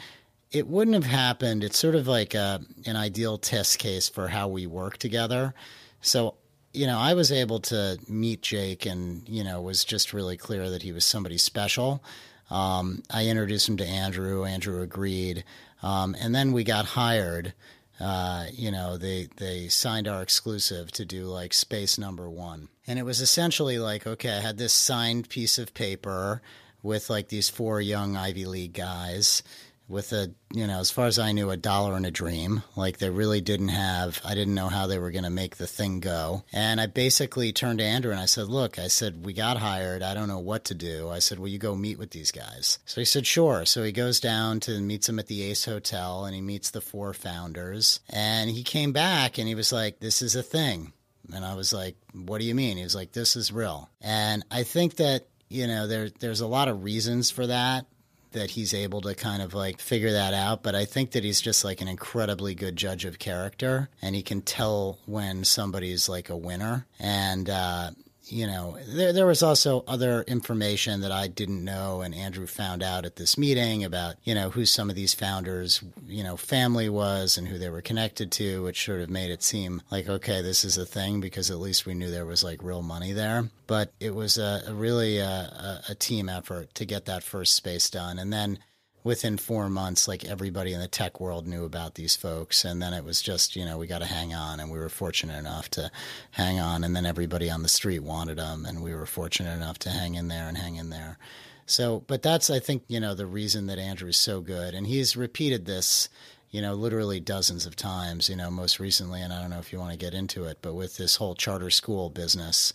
it 0.51 0.67
wouldn't 0.67 0.95
have 0.95 1.05
happened. 1.05 1.63
It's 1.63 1.77
sort 1.77 1.95
of 1.95 2.07
like 2.07 2.33
a, 2.33 2.61
an 2.85 2.95
ideal 2.95 3.37
test 3.37 3.79
case 3.79 4.09
for 4.09 4.27
how 4.27 4.47
we 4.47 4.65
work 4.65 4.97
together. 4.97 5.53
So, 6.01 6.35
you 6.73 6.87
know, 6.87 6.97
I 6.97 7.13
was 7.13 7.31
able 7.31 7.59
to 7.61 7.99
meet 8.07 8.41
Jake 8.41 8.85
and, 8.85 9.27
you 9.27 9.43
know, 9.43 9.61
was 9.61 9.83
just 9.83 10.13
really 10.13 10.37
clear 10.37 10.69
that 10.69 10.81
he 10.81 10.91
was 10.91 11.05
somebody 11.05 11.37
special. 11.37 12.03
Um, 12.49 13.03
I 13.11 13.27
introduced 13.27 13.69
him 13.69 13.77
to 13.77 13.85
Andrew. 13.85 14.43
Andrew 14.43 14.81
agreed. 14.81 15.43
Um, 15.83 16.15
and 16.19 16.33
then 16.33 16.51
we 16.51 16.63
got 16.63 16.85
hired. 16.85 17.53
Uh, 17.99 18.45
you 18.51 18.71
know, 18.71 18.97
they, 18.97 19.27
they 19.37 19.67
signed 19.67 20.07
our 20.07 20.21
exclusive 20.21 20.91
to 20.93 21.05
do 21.05 21.25
like 21.25 21.53
space 21.53 21.97
number 21.97 22.29
one. 22.29 22.69
And 22.87 22.97
it 22.97 23.03
was 23.03 23.21
essentially 23.21 23.77
like, 23.77 24.07
okay, 24.07 24.31
I 24.31 24.41
had 24.41 24.57
this 24.57 24.73
signed 24.73 25.29
piece 25.29 25.59
of 25.59 25.73
paper 25.73 26.41
with 26.81 27.09
like 27.09 27.27
these 27.27 27.49
four 27.49 27.81
young 27.81 28.15
Ivy 28.15 28.45
League 28.45 28.73
guys 28.73 29.43
with 29.89 30.13
a 30.13 30.31
you 30.53 30.67
know 30.67 30.79
as 30.79 30.91
far 30.91 31.07
as 31.07 31.19
i 31.19 31.31
knew 31.31 31.49
a 31.49 31.57
dollar 31.57 31.95
and 31.95 32.05
a 32.05 32.11
dream. 32.11 32.63
Like 32.75 32.99
they 32.99 33.09
really 33.09 33.41
didn't 33.41 33.69
have 33.69 34.21
i 34.23 34.35
didn't 34.35 34.55
know 34.55 34.69
how 34.69 34.87
they 34.87 34.99
were 34.99 35.11
going 35.11 35.23
to 35.23 35.29
make 35.29 35.57
the 35.57 35.67
thing 35.67 35.99
go. 35.99 36.43
And 36.53 36.79
i 36.79 36.85
basically 36.85 37.51
turned 37.51 37.79
to 37.79 37.85
andrew 37.85 38.11
and 38.11 38.19
i 38.19 38.25
said 38.25 38.47
look 38.47 38.79
i 38.79 38.87
said 38.87 39.25
we 39.25 39.33
got 39.33 39.57
hired. 39.57 40.03
I 40.03 40.13
don't 40.13 40.27
know 40.27 40.39
what 40.39 40.65
to 40.65 40.75
do. 40.75 41.09
I 41.09 41.19
said 41.19 41.39
will 41.39 41.47
you 41.47 41.57
go 41.57 41.75
meet 41.75 41.97
with 41.97 42.11
these 42.11 42.31
guys? 42.31 42.79
So 42.85 43.01
he 43.01 43.05
said 43.05 43.25
sure. 43.25 43.65
So 43.65 43.83
he 43.83 43.91
goes 43.91 44.19
down 44.19 44.59
to 44.61 44.79
meets 44.79 45.07
them 45.07 45.19
at 45.19 45.27
the 45.27 45.43
ace 45.43 45.65
hotel 45.65 46.25
and 46.25 46.35
he 46.35 46.41
meets 46.41 46.71
the 46.71 46.81
four 46.81 47.13
founders. 47.13 47.99
And 48.09 48.49
he 48.49 48.63
came 48.63 48.93
back 48.93 49.37
and 49.37 49.47
he 49.47 49.55
was 49.55 49.73
like 49.73 49.99
this 49.99 50.21
is 50.21 50.35
a 50.35 50.43
thing. 50.43 50.93
And 51.33 51.45
I 51.45 51.55
was 51.55 51.73
like, 51.73 51.95
what 52.13 52.39
do 52.39 52.45
you 52.45 52.55
mean? 52.55 52.77
He 52.77 52.83
was 52.83 52.95
like, 52.95 53.11
this 53.11 53.35
is 53.35 53.51
real. 53.51 53.89
And 54.01 54.43
I 54.49 54.63
think 54.63 54.95
that, 54.95 55.27
you 55.47 55.67
know, 55.67 55.87
there, 55.87 56.09
there's 56.19 56.41
a 56.41 56.47
lot 56.47 56.67
of 56.67 56.83
reasons 56.83 57.29
for 57.29 57.45
that 57.47 57.85
that 58.31 58.51
he's 58.51 58.73
able 58.73 59.01
to 59.01 59.15
kind 59.15 59.41
of 59.41 59.53
like 59.53 59.79
figure 59.79 60.11
that 60.11 60.33
out. 60.33 60.63
But 60.63 60.75
I 60.75 60.85
think 60.85 61.11
that 61.11 61.23
he's 61.23 61.41
just 61.41 61.63
like 61.63 61.81
an 61.81 61.87
incredibly 61.87 62.55
good 62.55 62.75
judge 62.75 63.05
of 63.05 63.19
character 63.19 63.89
and 64.01 64.15
he 64.15 64.21
can 64.21 64.41
tell 64.41 64.99
when 65.05 65.43
somebody's 65.43 66.07
like 66.07 66.29
a 66.29 66.37
winner. 66.37 66.85
And, 66.99 67.49
uh, 67.49 67.91
you 68.31 68.47
know, 68.47 68.77
there, 68.87 69.13
there 69.13 69.25
was 69.25 69.43
also 69.43 69.83
other 69.87 70.23
information 70.23 71.01
that 71.01 71.11
I 71.11 71.27
didn't 71.27 71.63
know, 71.63 72.01
and 72.01 72.13
Andrew 72.13 72.47
found 72.47 72.83
out 72.83 73.05
at 73.05 73.15
this 73.15 73.37
meeting 73.37 73.83
about, 73.83 74.15
you 74.23 74.35
know, 74.35 74.49
who 74.49 74.65
some 74.65 74.89
of 74.89 74.95
these 74.95 75.13
founders, 75.13 75.81
you 76.07 76.23
know, 76.23 76.37
family 76.37 76.89
was 76.89 77.37
and 77.37 77.47
who 77.47 77.57
they 77.57 77.69
were 77.69 77.81
connected 77.81 78.31
to, 78.33 78.63
which 78.63 78.85
sort 78.85 79.01
of 79.01 79.09
made 79.09 79.31
it 79.31 79.43
seem 79.43 79.81
like, 79.91 80.07
okay, 80.07 80.41
this 80.41 80.63
is 80.63 80.77
a 80.77 80.85
thing 80.85 81.19
because 81.19 81.49
at 81.51 81.59
least 81.59 81.85
we 81.85 81.93
knew 81.93 82.09
there 82.09 82.25
was 82.25 82.43
like 82.43 82.63
real 82.63 82.81
money 82.81 83.11
there. 83.11 83.49
But 83.67 83.93
it 83.99 84.15
was 84.15 84.37
a, 84.37 84.63
a 84.67 84.73
really 84.73 85.21
uh, 85.21 85.27
a, 85.27 85.81
a 85.89 85.95
team 85.95 86.29
effort 86.29 86.73
to 86.75 86.85
get 86.85 87.05
that 87.05 87.23
first 87.23 87.55
space 87.55 87.89
done. 87.89 88.17
And 88.19 88.33
then 88.33 88.59
within 89.03 89.37
four 89.37 89.69
months, 89.69 90.07
like 90.07 90.25
everybody 90.25 90.73
in 90.73 90.79
the 90.79 90.87
tech 90.87 91.19
world 91.19 91.47
knew 91.47 91.63
about 91.63 91.95
these 91.95 92.15
folks. 92.15 92.65
And 92.65 92.81
then 92.81 92.93
it 92.93 93.03
was 93.03 93.21
just, 93.21 93.55
you 93.55 93.65
know, 93.65 93.77
we 93.77 93.87
got 93.87 93.99
to 93.99 94.05
hang 94.05 94.33
on. 94.33 94.59
And 94.59 94.69
we 94.69 94.79
were 94.79 94.89
fortunate 94.89 95.37
enough 95.37 95.69
to 95.71 95.89
hang 96.31 96.59
on. 96.59 96.83
And 96.83 96.95
then 96.95 97.05
everybody 97.05 97.49
on 97.49 97.63
the 97.63 97.69
street 97.69 97.99
wanted 97.99 98.37
them. 98.37 98.65
And 98.65 98.83
we 98.83 98.93
were 98.93 99.05
fortunate 99.05 99.55
enough 99.55 99.79
to 99.79 99.89
hang 99.89 100.15
in 100.15 100.27
there 100.27 100.47
and 100.47 100.57
hang 100.57 100.75
in 100.75 100.89
there. 100.89 101.17
So, 101.65 102.03
but 102.07 102.23
that's, 102.23 102.49
I 102.49 102.59
think, 102.59 102.83
you 102.87 102.99
know, 102.99 103.13
the 103.13 103.25
reason 103.25 103.67
that 103.67 103.79
Andrew 103.79 104.09
is 104.09 104.17
so 104.17 104.41
good. 104.41 104.73
And 104.73 104.87
he's 104.87 105.15
repeated 105.15 105.65
this, 105.65 106.09
you 106.49 106.61
know, 106.61 106.73
literally 106.73 107.19
dozens 107.19 107.65
of 107.65 107.75
times, 107.75 108.27
you 108.27 108.35
know, 108.35 108.51
most 108.51 108.79
recently. 108.79 109.21
And 109.21 109.31
I 109.31 109.39
don't 109.39 109.51
know 109.51 109.59
if 109.59 109.71
you 109.71 109.79
want 109.79 109.91
to 109.91 109.97
get 109.97 110.13
into 110.13 110.45
it, 110.45 110.57
but 110.61 110.73
with 110.73 110.97
this 110.97 111.15
whole 111.17 111.35
charter 111.35 111.69
school 111.69 112.09
business 112.09 112.73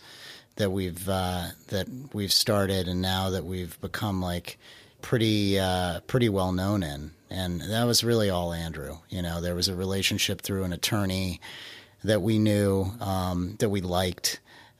that 0.55 0.71
we've, 0.71 1.07
uh, 1.09 1.47
that 1.67 1.87
we've 2.13 2.31
started 2.31 2.87
and 2.87 3.01
now 3.01 3.29
that 3.29 3.45
we've 3.45 3.79
become 3.81 4.21
like, 4.21 4.57
pretty 5.05 5.59
uh, 5.59 5.99
pretty 6.07 6.27
well 6.27 6.51
known 6.51 6.81
in, 6.81 7.11
and 7.29 7.61
that 7.61 7.83
was 7.83 8.03
really 8.03 8.31
all 8.31 8.51
Andrew. 8.51 8.97
You 9.07 9.21
know, 9.21 9.39
there 9.39 9.53
was 9.53 9.67
a 9.67 9.75
relationship 9.75 10.41
through 10.41 10.63
an 10.63 10.73
attorney 10.73 11.39
that 12.03 12.23
we 12.23 12.39
knew 12.39 12.91
um, 12.99 13.55
that 13.59 13.69
we 13.69 13.81
liked, 13.81 14.39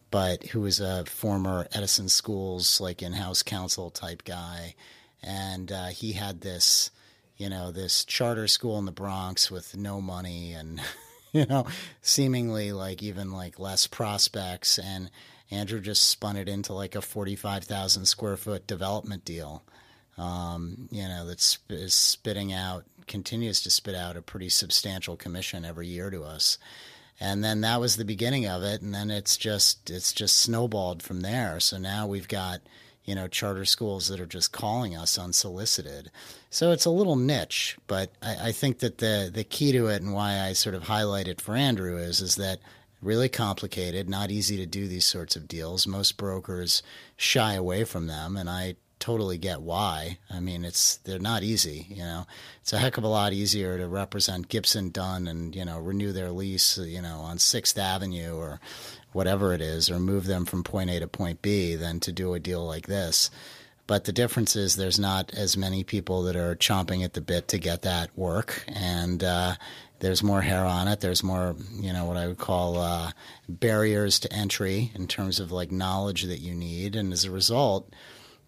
but 0.10 0.48
who 0.48 0.62
was 0.62 0.79
a 0.79 1.05
former 1.05 1.67
Edison 1.74 2.10
Schools 2.10 2.82
like 2.82 3.03
in-house 3.03 3.44
counsel 3.44 3.91
type 3.91 4.24
guy, 4.24 4.74
and 5.22 5.72
uh, 5.72 5.88
he 5.88 6.13
had 6.13 6.41
this, 6.41 6.89
you 7.38 7.48
know, 7.48 7.72
this 7.72 8.03
charter 8.03 8.48
school 8.48 8.79
in 8.79 8.86
the 8.86 8.91
Bronx 8.91 9.51
with 9.51 9.77
no 9.77 10.01
money 10.01 10.51
and. 10.53 10.82
You 11.34 11.46
know, 11.46 11.67
seemingly 12.01 12.72
like 12.72 13.03
even 13.03 13.34
like 13.34 13.60
less 13.60 13.88
prospects, 13.88 14.79
and 14.79 15.12
Andrew 15.51 15.82
just 15.82 16.08
spun 16.08 16.38
it 16.38 16.48
into 16.48 16.72
like 16.72 16.96
a 16.96 17.01
forty-five 17.01 17.65
thousand 17.65 18.05
square 18.05 18.38
foot 18.38 18.65
development 18.65 19.25
deal, 19.25 19.62
um, 20.17 20.88
you 20.91 21.07
know, 21.07 21.25
that 21.25 21.57
is 21.69 21.93
spitting 21.93 22.53
out, 22.53 22.86
continues 23.07 23.62
to 23.62 23.69
spit 23.69 23.95
out 23.95 24.17
a 24.17 24.22
pretty 24.22 24.50
substantial 24.50 25.15
commission 25.15 25.65
every 25.65 25.88
year 25.88 26.10
to 26.10 26.24
us. 26.24 26.57
And 27.19 27.43
then 27.43 27.62
that 27.62 27.79
was 27.79 27.95
the 27.95 28.05
beginning 28.05 28.45
of 28.45 28.63
it, 28.63 28.81
and 28.81 28.93
then 28.93 29.10
it's 29.10 29.38
just 29.38 29.89
it's 29.89 30.12
just 30.12 30.38
snowballed 30.38 31.01
from 31.01 31.22
there. 31.22 31.60
So 31.62 31.77
now 31.77 32.07
we've 32.07 32.27
got 32.27 32.60
you 33.05 33.15
know 33.15 33.27
charter 33.27 33.63
schools 33.63 34.10
that 34.10 34.19
are 34.19 34.25
just 34.25 34.51
calling 34.51 34.98
us 34.98 35.17
unsolicited. 35.17 36.12
So 36.50 36.72
it's 36.72 36.86
a 36.86 36.89
little 36.89 37.15
niche, 37.15 37.77
but 37.88 38.12
I, 38.22 38.50
I 38.50 38.51
think 38.51 38.79
that 38.79 38.98
the 38.98 39.31
the 39.34 39.45
key 39.45 39.72
to 39.72 39.88
it 39.88 40.01
and 40.01 40.13
why 40.13 40.41
I 40.41 40.53
sort 40.53 40.75
of 40.75 40.84
highlight 40.84 41.29
it 41.29 41.39
for 41.39 41.55
Andrew 41.55 41.98
is 41.98 42.19
is 42.19 42.36
that 42.36 42.60
really 43.01 43.29
complicated, 43.29 44.10
not 44.10 44.31
easy 44.31 44.57
to 44.57 44.65
do 44.65 44.88
these 44.88 45.05
sorts 45.05 45.38
of 45.38 45.48
deals. 45.48 45.88
Most 45.88 46.17
brokers 46.17 46.84
shy 47.15 47.53
away 47.53 47.86
from 47.86 48.07
them, 48.07 48.36
and 48.36 48.50
I 48.50 48.75
totally 49.00 49.38
get 49.38 49.62
why. 49.62 50.18
I 50.30 50.40
mean, 50.40 50.66
it's 50.66 50.98
they're 50.98 51.20
not 51.20 51.44
easy. 51.44 51.86
You 51.90 52.04
know, 52.04 52.28
it's 52.62 52.74
a 52.74 52.80
heck 52.80 52.98
of 52.98 53.04
a 53.04 53.10
lot 53.10 53.34
easier 53.34 53.78
to 53.78 53.88
represent 53.88 54.50
Gibson 54.50 54.90
Dunn 54.90 55.28
and 55.28 55.56
you 55.56 55.66
know 55.66 55.80
renew 55.80 56.12
their 56.12 56.32
lease, 56.32 56.78
you 56.78 57.02
know, 57.02 57.20
on 57.20 57.38
Sixth 57.38 57.78
Avenue 57.78 58.36
or 58.36 58.60
whatever 59.12 59.54
it 59.54 59.62
is, 59.62 59.90
or 59.90 60.00
move 60.00 60.25
them 60.25 60.46
from 60.46 60.64
point 60.64 60.90
A 60.90 61.00
to 61.00 61.08
point 61.08 61.42
B 61.42 61.75
than 61.75 62.00
to 62.02 62.12
do 62.12 62.34
a 62.34 62.40
deal 62.40 62.66
like 62.66 62.88
this. 62.88 63.30
But 63.88 64.06
the 64.06 64.12
difference 64.12 64.56
is 64.56 64.75
there's 64.75 65.00
not 65.00 65.32
as 65.36 65.56
many 65.56 65.84
people 65.84 66.24
that 66.24 66.36
are 66.36 66.56
chomping 66.56 67.04
at 67.04 67.14
the 67.14 67.22
bit 67.22 67.48
to 67.50 67.60
get 67.60 67.84
that 67.84 68.10
work, 68.18 68.64
and 68.68 69.24
uh, 69.24 69.56
there's 70.00 70.24
more 70.24 70.42
hair 70.42 70.66
on 70.66 70.88
it. 70.88 71.02
There's 71.02 71.24
more, 71.24 71.56
you 71.80 71.94
know, 71.94 72.06
what 72.06 72.18
I 72.18 72.28
would 72.28 72.40
call 72.40 72.80
uh, 72.80 73.12
barriers 73.48 74.20
to 74.20 74.34
entry 74.34 74.92
in 74.96 75.08
terms 75.08 75.40
of 75.40 75.52
like 75.52 75.72
knowledge 75.72 76.24
that 76.24 76.40
you 76.40 76.56
need, 76.56 76.96
and 76.96 77.14
as 77.14 77.25
a 77.25 77.32
result 77.32 77.94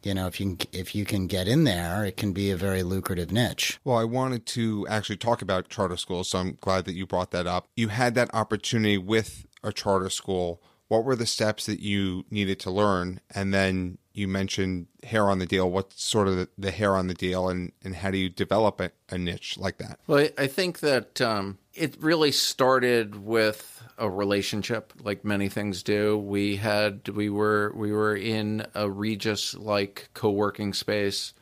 you 0.07 0.13
know 0.13 0.25
if 0.25 0.39
you 0.39 0.55
can, 0.55 0.69
if 0.71 0.95
you 0.95 1.05
can 1.05 1.27
get 1.27 1.47
in 1.47 1.65
there 1.65 2.05
it 2.05 2.15
can 2.15 2.31
be 2.31 2.49
a 2.49 2.55
very 2.55 2.81
lucrative 2.81 3.31
niche. 3.31 3.79
Well 3.83 3.97
i 3.97 4.05
wanted 4.05 4.45
to 4.47 4.87
actually 4.89 5.17
talk 5.17 5.41
about 5.41 5.67
charter 5.67 5.97
schools 5.97 6.29
so 6.29 6.39
i'm 6.39 6.57
glad 6.61 6.85
that 6.85 6.95
you 6.95 7.05
brought 7.05 7.31
that 7.31 7.45
up. 7.45 7.67
You 7.75 7.89
had 7.89 8.15
that 8.15 8.33
opportunity 8.33 8.97
with 8.97 9.45
a 9.63 9.73
charter 9.73 10.09
school. 10.09 10.61
What 10.87 11.03
were 11.03 11.17
the 11.17 11.25
steps 11.25 11.65
that 11.65 11.81
you 11.81 12.23
needed 12.31 12.61
to 12.61 12.71
learn? 12.71 13.19
And 13.35 13.53
then 13.53 13.97
you 14.13 14.29
mentioned 14.29 14.87
hair 15.03 15.29
on 15.29 15.39
the 15.39 15.45
deal. 15.45 15.69
What's 15.69 16.01
sort 16.01 16.29
of 16.29 16.37
the, 16.37 16.49
the 16.57 16.71
hair 16.71 16.95
on 16.95 17.07
the 17.07 17.13
deal 17.13 17.49
and, 17.49 17.73
and 17.83 17.97
how 17.97 18.09
do 18.09 18.17
you 18.17 18.29
develop 18.29 18.79
a, 18.79 18.91
a 19.09 19.17
niche 19.17 19.57
like 19.57 19.77
that? 19.79 19.99
Well 20.07 20.29
i 20.37 20.47
think 20.47 20.79
that 20.79 21.19
um, 21.19 21.57
it 21.77 21.95
really 22.01 22.31
started 22.31 23.23
with 23.23 23.83
a 23.97 24.09
relationship 24.09 24.93
like 25.01 25.23
many 25.23 25.49
things 25.49 25.83
do. 25.83 26.17
We 26.17 26.57
had 26.57 27.07
we 27.09 27.29
were 27.29 27.71
we 27.75 27.91
were 27.91 28.15
in 28.15 28.65
a 28.73 28.89
Regus 28.89 29.55
like 29.55 30.09
co-working 30.13 30.73
space. 30.73 31.33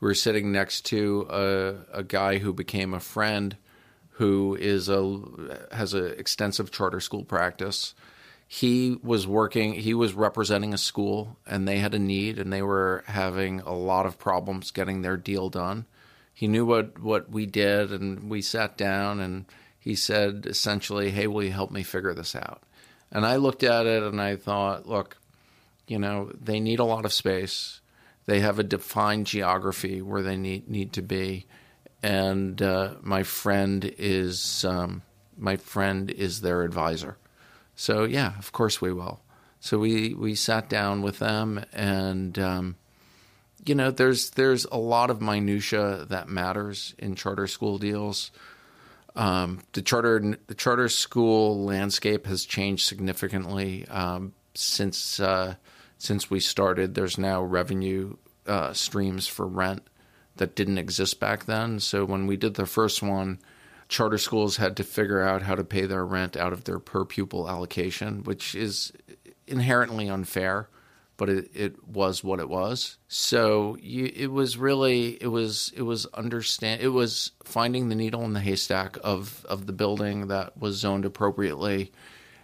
We 0.00 0.06
were 0.06 0.14
sitting 0.14 0.50
next 0.50 0.86
to 0.86 1.26
a, 1.30 1.98
a 1.98 2.02
guy 2.02 2.38
who 2.38 2.52
became 2.52 2.92
a 2.92 3.00
friend 3.00 3.56
who 4.12 4.56
is 4.60 4.88
a 4.88 5.20
has 5.72 5.94
an 5.94 6.14
extensive 6.18 6.70
charter 6.70 7.00
school 7.00 7.24
practice. 7.24 7.94
He 8.46 8.98
was 9.02 9.26
working, 9.26 9.72
he 9.72 9.94
was 9.94 10.12
representing 10.12 10.74
a 10.74 10.78
school 10.78 11.38
and 11.46 11.66
they 11.66 11.78
had 11.78 11.94
a 11.94 11.98
need 11.98 12.38
and 12.38 12.52
they 12.52 12.60
were 12.60 13.02
having 13.06 13.60
a 13.60 13.72
lot 13.72 14.04
of 14.04 14.18
problems 14.18 14.70
getting 14.70 15.00
their 15.00 15.16
deal 15.16 15.48
done. 15.48 15.86
He 16.34 16.48
knew 16.48 16.66
what 16.66 17.00
what 17.00 17.30
we 17.30 17.46
did 17.46 17.92
and 17.92 18.28
we 18.30 18.42
sat 18.42 18.76
down 18.76 19.20
and 19.20 19.46
he 19.82 19.96
said 19.96 20.46
essentially, 20.46 21.10
Hey, 21.10 21.26
will 21.26 21.42
you 21.42 21.50
help 21.50 21.72
me 21.72 21.82
figure 21.82 22.14
this 22.14 22.36
out? 22.36 22.62
And 23.10 23.26
I 23.26 23.36
looked 23.36 23.64
at 23.64 23.84
it 23.86 24.02
and 24.04 24.20
I 24.20 24.36
thought, 24.36 24.86
look, 24.86 25.18
you 25.88 25.98
know, 25.98 26.30
they 26.40 26.60
need 26.60 26.78
a 26.78 26.84
lot 26.84 27.04
of 27.04 27.12
space. 27.12 27.80
They 28.26 28.40
have 28.40 28.60
a 28.60 28.62
defined 28.64 29.26
geography 29.26 30.00
where 30.00 30.22
they 30.22 30.36
need, 30.36 30.68
need 30.68 30.92
to 30.92 31.02
be. 31.02 31.46
And 32.00 32.62
uh, 32.62 32.94
my 33.02 33.24
friend 33.24 33.92
is 33.98 34.64
um, 34.64 35.02
my 35.36 35.56
friend 35.56 36.10
is 36.10 36.40
their 36.40 36.62
advisor. 36.62 37.16
So 37.74 38.04
yeah, 38.04 38.38
of 38.38 38.52
course 38.52 38.80
we 38.80 38.92
will. 38.92 39.20
So 39.58 39.78
we, 39.78 40.14
we 40.14 40.36
sat 40.36 40.68
down 40.68 41.02
with 41.02 41.18
them 41.18 41.64
and 41.72 42.38
um, 42.38 42.76
you 43.64 43.74
know, 43.74 43.90
there's 43.90 44.30
there's 44.30 44.64
a 44.66 44.78
lot 44.78 45.10
of 45.10 45.20
minutia 45.20 46.06
that 46.08 46.28
matters 46.28 46.94
in 46.98 47.14
charter 47.14 47.46
school 47.46 47.78
deals. 47.78 48.30
Um, 49.14 49.60
the 49.72 49.82
charter 49.82 50.36
the 50.46 50.54
charter 50.54 50.88
school 50.88 51.64
landscape 51.64 52.26
has 52.26 52.44
changed 52.44 52.86
significantly 52.86 53.86
um, 53.88 54.32
since 54.54 55.20
uh, 55.20 55.56
since 55.98 56.30
we 56.30 56.40
started. 56.40 56.94
There's 56.94 57.18
now 57.18 57.42
revenue 57.42 58.16
uh, 58.46 58.72
streams 58.72 59.26
for 59.26 59.46
rent 59.46 59.82
that 60.36 60.56
didn't 60.56 60.78
exist 60.78 61.20
back 61.20 61.44
then. 61.44 61.78
So 61.78 62.04
when 62.04 62.26
we 62.26 62.36
did 62.36 62.54
the 62.54 62.66
first 62.66 63.02
one, 63.02 63.38
charter 63.88 64.18
schools 64.18 64.56
had 64.56 64.76
to 64.78 64.84
figure 64.84 65.22
out 65.22 65.42
how 65.42 65.54
to 65.54 65.64
pay 65.64 65.84
their 65.84 66.06
rent 66.06 66.36
out 66.36 66.52
of 66.52 66.64
their 66.64 66.78
per 66.78 67.04
pupil 67.04 67.48
allocation, 67.48 68.24
which 68.24 68.54
is 68.54 68.92
inherently 69.46 70.08
unfair 70.08 70.68
but 71.22 71.28
it, 71.28 71.50
it 71.54 71.86
was 71.86 72.24
what 72.24 72.40
it 72.40 72.48
was. 72.48 72.98
So 73.06 73.76
you, 73.80 74.10
it 74.12 74.26
was 74.26 74.56
really 74.56 75.10
it 75.22 75.28
was 75.28 75.72
it 75.76 75.82
was 75.82 76.04
understand 76.06 76.80
it 76.80 76.88
was 76.88 77.30
finding 77.44 77.88
the 77.88 77.94
needle 77.94 78.24
in 78.24 78.32
the 78.32 78.40
haystack 78.40 78.98
of 79.04 79.46
of 79.48 79.66
the 79.66 79.72
building 79.72 80.26
that 80.26 80.58
was 80.58 80.78
zoned 80.78 81.04
appropriately, 81.04 81.92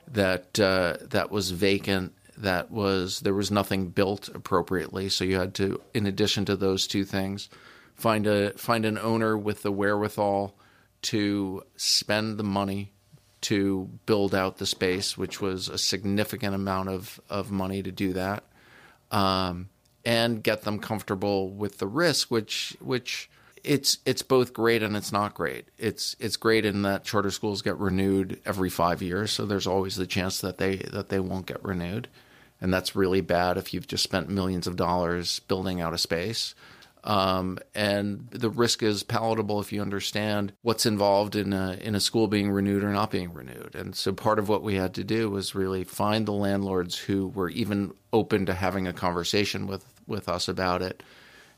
that 0.06 0.61
uh, 0.61 0.99
that 1.11 1.32
was 1.32 1.50
vacant, 1.50 2.14
that 2.37 2.70
was 2.70 3.18
there 3.18 3.35
was 3.35 3.50
nothing 3.50 3.88
built 3.88 4.28
appropriately. 4.28 5.08
So 5.08 5.25
you 5.25 5.40
had 5.40 5.54
to, 5.54 5.80
in 5.92 6.06
addition 6.06 6.44
to 6.44 6.54
those 6.54 6.87
two 6.87 7.04
things, 7.04 7.49
find 7.94 8.28
a 8.28 8.52
find 8.52 8.85
an 8.85 8.97
owner 8.97 9.37
with 9.37 9.62
the 9.62 9.73
wherewithal 9.73 10.56
to 11.02 11.64
spend 11.75 12.38
the 12.38 12.44
money 12.44 12.92
to 13.40 13.90
build 14.06 14.37
out 14.37 14.58
the 14.58 14.66
space, 14.66 15.18
which 15.18 15.40
was 15.40 15.68
a 15.68 15.78
significant 15.78 16.54
amount 16.54 16.88
of, 16.88 17.20
of 17.28 17.50
money 17.50 17.82
to 17.82 17.90
do 17.90 18.12
that 18.12 18.44
um, 19.11 19.69
and 20.05 20.43
get 20.43 20.62
them 20.62 20.79
comfortable 20.79 21.50
with 21.50 21.79
the 21.79 21.87
risk, 21.87 22.31
which 22.31 22.77
which 22.81 23.29
it's 23.65 23.99
it's 24.07 24.23
both 24.23 24.53
great 24.53 24.83
and 24.83 24.97
it's 24.97 25.12
not 25.12 25.35
great. 25.35 25.67
It's 25.79 26.17
it's 26.19 26.37
great 26.37 26.65
in 26.65 26.83
that 26.83 27.05
charter 27.05 27.31
schools 27.31 27.62
get 27.62 27.77
renewed 27.79 28.41
every 28.45 28.71
five 28.71 29.03
years, 29.03 29.31
so 29.31 29.47
there's 29.47 29.67
always 29.67 29.97
the 29.97 30.07
chance 30.07 30.41
that 30.41 30.59
they 30.59 30.77
that 30.77 31.09
they 31.09 31.21
won't 31.21 31.47
get 31.47 31.65
renewed, 31.65 32.09
and 32.61 32.73
that's 32.73 32.97
really 32.97 33.21
bad 33.21 33.57
if 33.57 33.75
you've 33.75 33.87
just 33.87 34.05
spent 34.05 34.29
millions 34.29 34.67
of 34.67 34.77
dollars 34.77 35.41
building 35.41 35.81
out 35.81 35.95
a 35.95 35.99
space. 35.99 36.55
Um, 37.05 37.59
and 37.75 38.28
the 38.31 38.50
risk 38.50 38.83
is 38.83 39.02
palatable 39.02 39.61
if 39.61 39.73
you 39.73 39.81
understand 39.81 40.52
what's 40.62 40.87
involved 40.87 41.37
in 41.37 41.52
a, 41.52 41.78
in 41.81 41.95
a 41.95 42.00
school 42.00 42.26
being 42.28 42.50
renewed 42.50 42.85
or 42.85 42.93
not 42.93 43.11
being 43.11 43.33
renewed. 43.33 43.75
And 43.75 43.95
so 43.95 44.12
part 44.12 44.38
of 44.38 44.49
what 44.49 44.62
we 44.62 44.75
had 44.75 44.95
to 44.95 45.05
do 45.05 45.31
was 45.31 45.55
really 45.55 45.85
find 45.85 46.26
the 46.26 46.33
landlords 46.33 46.97
who 46.97 47.28
were 47.28 47.50
even 47.50 47.93
open 48.12 48.47
to 48.47 48.55
having 48.55 48.87
a 48.87 48.93
conversation 48.93 49.67
with, 49.67 49.85
with 50.07 50.28
us 50.28 50.49
about 50.49 50.83
it 50.83 51.02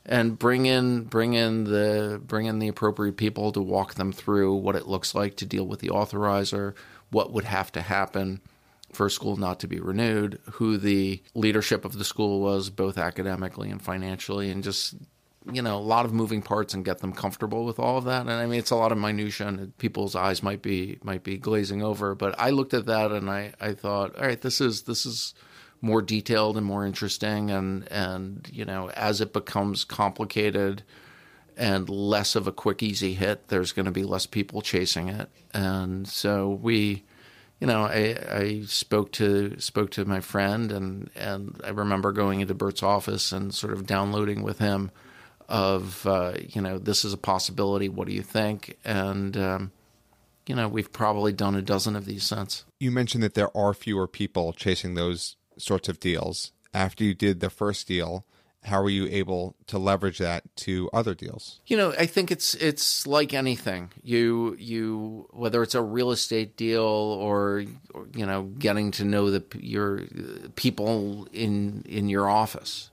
and 0.05 0.37
bring 0.39 0.65
in 0.65 1.03
bring 1.03 1.33
in 1.33 1.65
the 1.65 2.19
bring 2.25 2.45
in 2.45 2.59
the 2.59 2.67
appropriate 2.67 3.17
people 3.17 3.51
to 3.51 3.61
walk 3.61 3.93
them 3.95 4.11
through 4.11 4.55
what 4.55 4.75
it 4.75 4.87
looks 4.87 5.13
like 5.13 5.35
to 5.37 5.45
deal 5.45 5.65
with 5.65 5.79
the 5.79 5.89
authorizer, 5.89 6.73
what 7.11 7.31
would 7.31 7.45
have 7.45 7.71
to 7.71 7.81
happen 7.81 8.41
for 8.91 9.05
a 9.05 9.11
school 9.11 9.37
not 9.37 9.59
to 9.59 9.67
be 9.67 9.79
renewed, 9.79 10.39
who 10.53 10.77
the 10.77 11.21
leadership 11.33 11.85
of 11.85 11.97
the 11.97 12.03
school 12.03 12.41
was, 12.41 12.69
both 12.69 12.97
academically 12.97 13.69
and 13.69 13.81
financially, 13.81 14.49
and 14.49 14.63
just 14.63 14.95
you 15.51 15.61
know 15.61 15.77
a 15.77 15.79
lot 15.79 16.05
of 16.05 16.13
moving 16.13 16.41
parts 16.41 16.73
and 16.73 16.85
get 16.85 16.99
them 16.99 17.13
comfortable 17.13 17.65
with 17.65 17.79
all 17.79 17.97
of 17.97 18.05
that. 18.05 18.21
And 18.21 18.31
I 18.31 18.45
mean, 18.45 18.59
it's 18.59 18.71
a 18.71 18.75
lot 18.75 18.91
of 18.91 18.97
minutia, 18.97 19.47
and 19.47 19.77
people's 19.77 20.15
eyes 20.15 20.43
might 20.43 20.61
be 20.61 20.99
might 21.03 21.23
be 21.23 21.37
glazing 21.37 21.81
over. 21.81 22.15
But 22.15 22.35
I 22.39 22.51
looked 22.51 22.73
at 22.73 22.85
that 22.85 23.11
and 23.11 23.29
I 23.29 23.53
I 23.59 23.73
thought, 23.73 24.15
all 24.15 24.25
right, 24.25 24.41
this 24.41 24.61
is 24.61 24.83
this 24.83 25.05
is 25.05 25.33
more 25.81 26.01
detailed 26.01 26.57
and 26.57 26.65
more 26.65 26.85
interesting, 26.85 27.49
and 27.49 27.91
and 27.91 28.47
you 28.51 28.65
know 28.65 28.89
as 28.91 29.21
it 29.21 29.33
becomes 29.33 29.83
complicated 29.83 30.83
and 31.57 31.89
less 31.89 32.35
of 32.35 32.47
a 32.47 32.51
quick 32.51 32.81
easy 32.81 33.13
hit, 33.13 33.49
there's 33.49 33.71
going 33.71 33.85
to 33.85 33.91
be 33.91 34.03
less 34.03 34.25
people 34.25 34.61
chasing 34.61 35.09
it, 35.09 35.29
and 35.53 36.07
so 36.07 36.49
we 36.49 37.03
you 37.59 37.67
know, 37.67 37.83
I, 37.83 38.17
I 38.31 38.61
spoke 38.65 39.11
to 39.13 39.59
spoke 39.59 39.91
to 39.91 40.03
my 40.03 40.19
friend, 40.19 40.71
and 40.71 41.11
and 41.15 41.61
I 41.63 41.69
remember 41.69 42.11
going 42.11 42.41
into 42.41 42.55
Bert's 42.55 42.81
office 42.81 43.31
and 43.31 43.53
sort 43.53 43.73
of 43.73 43.85
downloading 43.85 44.41
with 44.41 44.57
him 44.57 44.89
of 45.49 46.05
uh, 46.05 46.33
you 46.47 46.61
know 46.61 46.77
this 46.77 47.05
is 47.05 47.13
a 47.13 47.17
possibility. 47.17 47.89
What 47.89 48.07
do 48.07 48.13
you 48.13 48.23
think? 48.23 48.77
And 48.83 49.35
um, 49.37 49.71
you 50.47 50.55
know 50.55 50.67
we've 50.67 50.91
probably 50.91 51.33
done 51.33 51.55
a 51.55 51.61
dozen 51.61 51.95
of 51.95 52.05
these 52.05 52.23
since. 52.23 52.65
You 52.79 52.91
mentioned 52.91 53.23
that 53.23 53.33
there 53.33 53.55
are 53.55 53.73
fewer 53.73 54.07
people 54.07 54.53
chasing 54.53 54.95
those 54.95 55.35
sorts 55.57 55.89
of 55.89 55.99
deals. 55.99 56.51
After 56.73 57.03
you 57.03 57.13
did 57.13 57.41
the 57.41 57.49
first 57.49 57.87
deal, 57.87 58.25
how 58.63 58.83
were 58.83 58.89
you 58.89 59.07
able 59.07 59.55
to 59.67 59.79
leverage 59.79 60.19
that 60.19 60.43
to 60.55 60.89
other 60.93 61.15
deals? 61.15 61.59
You 61.65 61.77
know, 61.77 61.93
I 61.97 62.05
think 62.05 62.31
it's 62.31 62.53
it's 62.55 63.07
like 63.07 63.33
anything. 63.33 63.91
You 64.03 64.55
you 64.59 65.27
whether 65.31 65.63
it's 65.63 65.73
a 65.73 65.81
real 65.81 66.11
estate 66.11 66.55
deal 66.57 66.83
or, 66.83 67.63
or 67.93 68.07
you 68.15 68.25
know 68.25 68.43
getting 68.43 68.91
to 68.91 69.03
know 69.03 69.31
the 69.31 69.43
your 69.59 70.01
people 70.55 71.27
in 71.33 71.83
in 71.87 72.07
your 72.07 72.29
office 72.29 72.90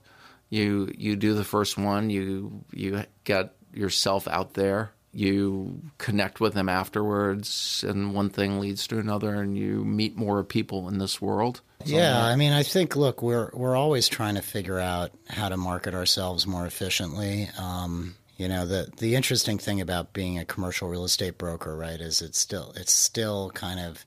you 0.49 0.91
you 0.97 1.15
do 1.15 1.33
the 1.33 1.43
first 1.43 1.77
one 1.77 2.09
you 2.09 2.63
you 2.71 3.03
get 3.23 3.55
yourself 3.73 4.27
out 4.27 4.53
there 4.53 4.91
you 5.11 5.81
connect 5.97 6.39
with 6.39 6.53
them 6.53 6.69
afterwards 6.69 7.83
and 7.87 8.13
one 8.13 8.29
thing 8.29 8.59
leads 8.59 8.85
to 8.87 8.99
another 8.99 9.41
and 9.41 9.57
you 9.57 9.83
meet 9.83 10.15
more 10.15 10.43
people 10.43 10.87
in 10.87 10.99
this 10.99 11.19
world. 11.19 11.61
Yeah 11.85 12.23
i 12.23 12.35
mean 12.35 12.51
i 12.51 12.61
think 12.61 12.95
look 12.95 13.23
we're 13.23 13.49
we're 13.53 13.75
always 13.75 14.07
trying 14.09 14.35
to 14.35 14.41
figure 14.41 14.79
out 14.79 15.11
how 15.27 15.49
to 15.49 15.57
market 15.57 15.93
ourselves 15.93 16.45
more 16.45 16.65
efficiently. 16.65 17.49
Um, 17.57 18.15
you 18.39 18.47
know 18.47 18.65
the 18.65 18.89
the 18.97 19.15
interesting 19.15 19.57
thing 19.57 19.81
about 19.81 20.13
being 20.13 20.39
a 20.39 20.45
commercial 20.45 20.87
real 20.87 21.03
estate 21.03 21.37
broker 21.37 21.75
right 21.75 21.99
is 21.99 22.21
it's 22.21 22.39
still 22.39 22.73
it's 22.75 22.93
still 22.93 23.51
kind 23.51 23.79
of 23.79 24.05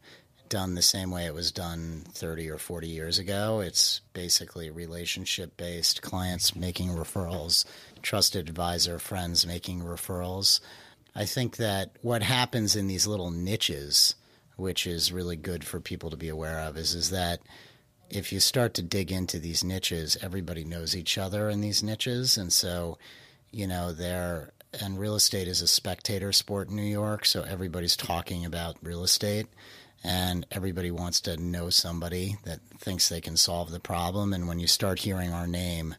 done 0.52 0.74
the 0.74 0.82
same 0.82 1.10
way 1.10 1.24
it 1.24 1.32
was 1.32 1.50
done 1.50 2.02
30 2.10 2.50
or 2.50 2.58
40 2.58 2.86
years 2.86 3.18
ago. 3.18 3.60
It's 3.60 4.02
basically 4.12 4.70
relationship 4.70 5.56
based, 5.56 6.02
clients 6.02 6.54
making 6.54 6.90
referrals, 6.90 7.64
trusted 8.02 8.50
advisor, 8.50 8.98
friends 8.98 9.46
making 9.46 9.80
referrals. 9.80 10.60
I 11.14 11.24
think 11.24 11.56
that 11.56 11.96
what 12.02 12.22
happens 12.22 12.76
in 12.76 12.86
these 12.86 13.06
little 13.06 13.30
niches, 13.30 14.14
which 14.56 14.86
is 14.86 15.10
really 15.10 15.36
good 15.36 15.64
for 15.64 15.80
people 15.80 16.10
to 16.10 16.18
be 16.18 16.28
aware 16.28 16.60
of, 16.60 16.76
is, 16.76 16.94
is 16.94 17.08
that 17.08 17.40
if 18.10 18.30
you 18.30 18.38
start 18.38 18.74
to 18.74 18.82
dig 18.82 19.10
into 19.10 19.38
these 19.38 19.64
niches, 19.64 20.18
everybody 20.20 20.64
knows 20.64 20.94
each 20.94 21.16
other 21.16 21.48
in 21.48 21.62
these 21.62 21.82
niches. 21.82 22.36
And 22.36 22.52
so, 22.52 22.98
you 23.50 23.66
know, 23.66 23.90
they're, 23.92 24.52
and 24.82 24.98
real 24.98 25.14
estate 25.14 25.48
is 25.48 25.62
a 25.62 25.66
spectator 25.66 26.30
sport 26.30 26.68
in 26.68 26.76
New 26.76 26.82
York, 26.82 27.24
so 27.24 27.40
everybody's 27.40 27.96
talking 27.96 28.44
about 28.44 28.76
real 28.82 29.02
estate 29.02 29.46
and 30.04 30.46
everybody 30.50 30.90
wants 30.90 31.20
to 31.22 31.36
know 31.36 31.70
somebody 31.70 32.36
that 32.44 32.60
thinks 32.78 33.08
they 33.08 33.20
can 33.20 33.36
solve 33.36 33.70
the 33.70 33.80
problem. 33.80 34.32
And 34.32 34.48
when 34.48 34.58
you 34.58 34.66
start 34.66 35.00
hearing 35.00 35.32
our 35.32 35.46
name, 35.46 35.94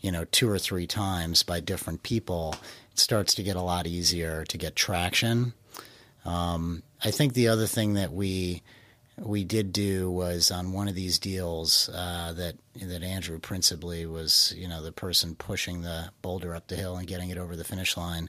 you 0.00 0.12
know, 0.12 0.24
two 0.24 0.48
or 0.48 0.58
three 0.58 0.86
times 0.86 1.42
by 1.42 1.60
different 1.60 2.02
people, 2.02 2.54
it 2.92 2.98
starts 2.98 3.34
to 3.34 3.42
get 3.42 3.56
a 3.56 3.62
lot 3.62 3.86
easier 3.86 4.44
to 4.44 4.58
get 4.58 4.76
traction. 4.76 5.54
Um, 6.24 6.82
I 7.02 7.10
think 7.10 7.32
the 7.32 7.48
other 7.48 7.66
thing 7.66 7.94
that 7.94 8.12
we 8.12 8.62
we 9.18 9.44
did 9.44 9.72
do 9.72 10.10
was 10.10 10.50
on 10.50 10.72
one 10.72 10.88
of 10.88 10.94
these 10.94 11.18
deals 11.18 11.88
uh, 11.88 12.34
that 12.36 12.56
that 12.82 13.02
Andrew 13.02 13.38
principally 13.38 14.04
was, 14.04 14.52
you 14.56 14.68
know, 14.68 14.82
the 14.82 14.92
person 14.92 15.34
pushing 15.34 15.80
the 15.80 16.10
boulder 16.20 16.54
up 16.54 16.68
the 16.68 16.76
hill 16.76 16.96
and 16.96 17.06
getting 17.06 17.30
it 17.30 17.38
over 17.38 17.56
the 17.56 17.64
finish 17.64 17.96
line 17.96 18.28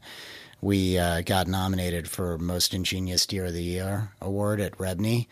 we 0.62 0.98
uh, 0.98 1.22
got 1.22 1.48
nominated 1.48 2.10
for 2.10 2.38
Most 2.38 2.74
Ingenious 2.74 3.26
Deal 3.26 3.46
of 3.46 3.54
the 3.54 3.64
Year 3.64 4.12
award 4.22 4.60
at 4.60 4.78
REBNY, 4.78 5.28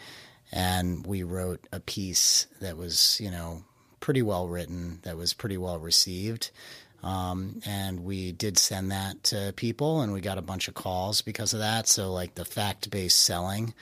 and 0.51 1.05
we 1.05 1.23
wrote 1.23 1.65
a 1.71 1.79
piece 1.79 2.47
that 2.61 2.77
was, 2.77 3.19
you 3.19 3.31
know, 3.31 3.63
pretty 3.99 4.21
well 4.21 4.47
written, 4.47 4.99
that 5.03 5.17
was 5.17 5.33
pretty 5.33 5.57
well 5.57 5.79
received. 5.79 6.51
Um, 7.03 7.61
and 7.65 8.03
we 8.03 8.31
did 8.31 8.57
send 8.57 8.91
that 8.91 9.23
to 9.25 9.53
people, 9.55 10.01
and 10.01 10.13
we 10.13 10.21
got 10.21 10.37
a 10.37 10.43
bunch 10.43 10.67
of 10.67 10.73
calls 10.73 11.21
because 11.21 11.53
of 11.53 11.59
that. 11.59 11.87
So, 11.87 12.11
like 12.11 12.35
the 12.35 12.45
fact 12.45 12.89
based 12.89 13.19
selling, 13.19 13.73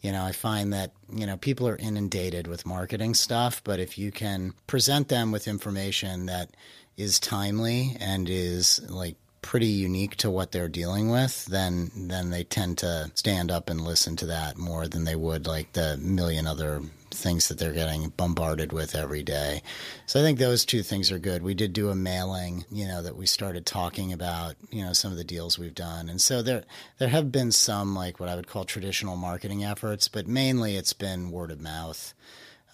you 0.00 0.12
know, 0.12 0.24
I 0.24 0.32
find 0.32 0.72
that, 0.72 0.92
you 1.12 1.26
know, 1.26 1.36
people 1.36 1.68
are 1.68 1.76
inundated 1.76 2.46
with 2.46 2.64
marketing 2.64 3.14
stuff, 3.14 3.62
but 3.64 3.80
if 3.80 3.98
you 3.98 4.10
can 4.10 4.54
present 4.66 5.08
them 5.08 5.30
with 5.30 5.46
information 5.46 6.26
that 6.26 6.50
is 6.96 7.20
timely 7.20 7.96
and 8.00 8.28
is 8.30 8.80
like 8.88 9.16
pretty 9.42 9.66
unique 9.66 10.16
to 10.16 10.30
what 10.30 10.52
they're 10.52 10.68
dealing 10.68 11.10
with, 11.10 11.46
then 11.46 11.90
then 11.94 12.30
they 12.30 12.44
tend 12.44 12.78
to 12.78 13.10
stand 13.14 13.50
up 13.50 13.70
and 13.70 13.80
listen 13.80 14.16
to 14.16 14.26
that 14.26 14.58
more 14.58 14.86
than 14.86 15.04
they 15.04 15.16
would 15.16 15.46
like 15.46 15.72
the 15.72 15.96
million 15.98 16.46
other 16.46 16.82
things 17.10 17.48
that 17.48 17.58
they're 17.58 17.72
getting 17.72 18.10
bombarded 18.10 18.72
with 18.72 18.94
every 18.94 19.22
day. 19.22 19.62
So 20.06 20.20
I 20.20 20.22
think 20.22 20.38
those 20.38 20.64
two 20.64 20.82
things 20.82 21.10
are 21.10 21.18
good. 21.18 21.42
We 21.42 21.54
did 21.54 21.72
do 21.72 21.90
a 21.90 21.94
mailing, 21.94 22.64
you 22.70 22.86
know, 22.86 23.02
that 23.02 23.16
we 23.16 23.26
started 23.26 23.66
talking 23.66 24.12
about, 24.12 24.54
you 24.70 24.84
know, 24.84 24.92
some 24.92 25.10
of 25.10 25.18
the 25.18 25.24
deals 25.24 25.58
we've 25.58 25.74
done. 25.74 26.08
And 26.08 26.20
so 26.20 26.42
there 26.42 26.64
there 26.98 27.08
have 27.08 27.32
been 27.32 27.52
some 27.52 27.94
like 27.94 28.20
what 28.20 28.28
I 28.28 28.36
would 28.36 28.46
call 28.48 28.64
traditional 28.64 29.16
marketing 29.16 29.64
efforts, 29.64 30.08
but 30.08 30.28
mainly 30.28 30.76
it's 30.76 30.92
been 30.92 31.30
word 31.30 31.50
of 31.50 31.60
mouth. 31.60 32.14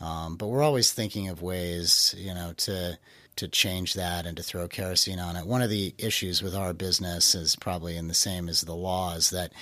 Um, 0.00 0.36
but 0.36 0.48
we're 0.48 0.62
always 0.62 0.92
thinking 0.92 1.28
of 1.28 1.40
ways, 1.40 2.14
you 2.18 2.34
know, 2.34 2.52
to 2.58 2.98
to 3.36 3.48
change 3.48 3.94
that 3.94 4.26
and 4.26 4.36
to 4.36 4.42
throw 4.42 4.66
kerosene 4.68 5.18
on 5.18 5.36
it. 5.36 5.46
One 5.46 5.62
of 5.62 5.70
the 5.70 5.94
issues 5.98 6.42
with 6.42 6.54
our 6.54 6.72
business 6.72 7.34
is 7.34 7.56
probably 7.56 7.96
in 7.96 8.08
the 8.08 8.14
same 8.14 8.48
as 8.48 8.62
the 8.62 8.74
law 8.74 9.14
is 9.14 9.30
that 9.30 9.52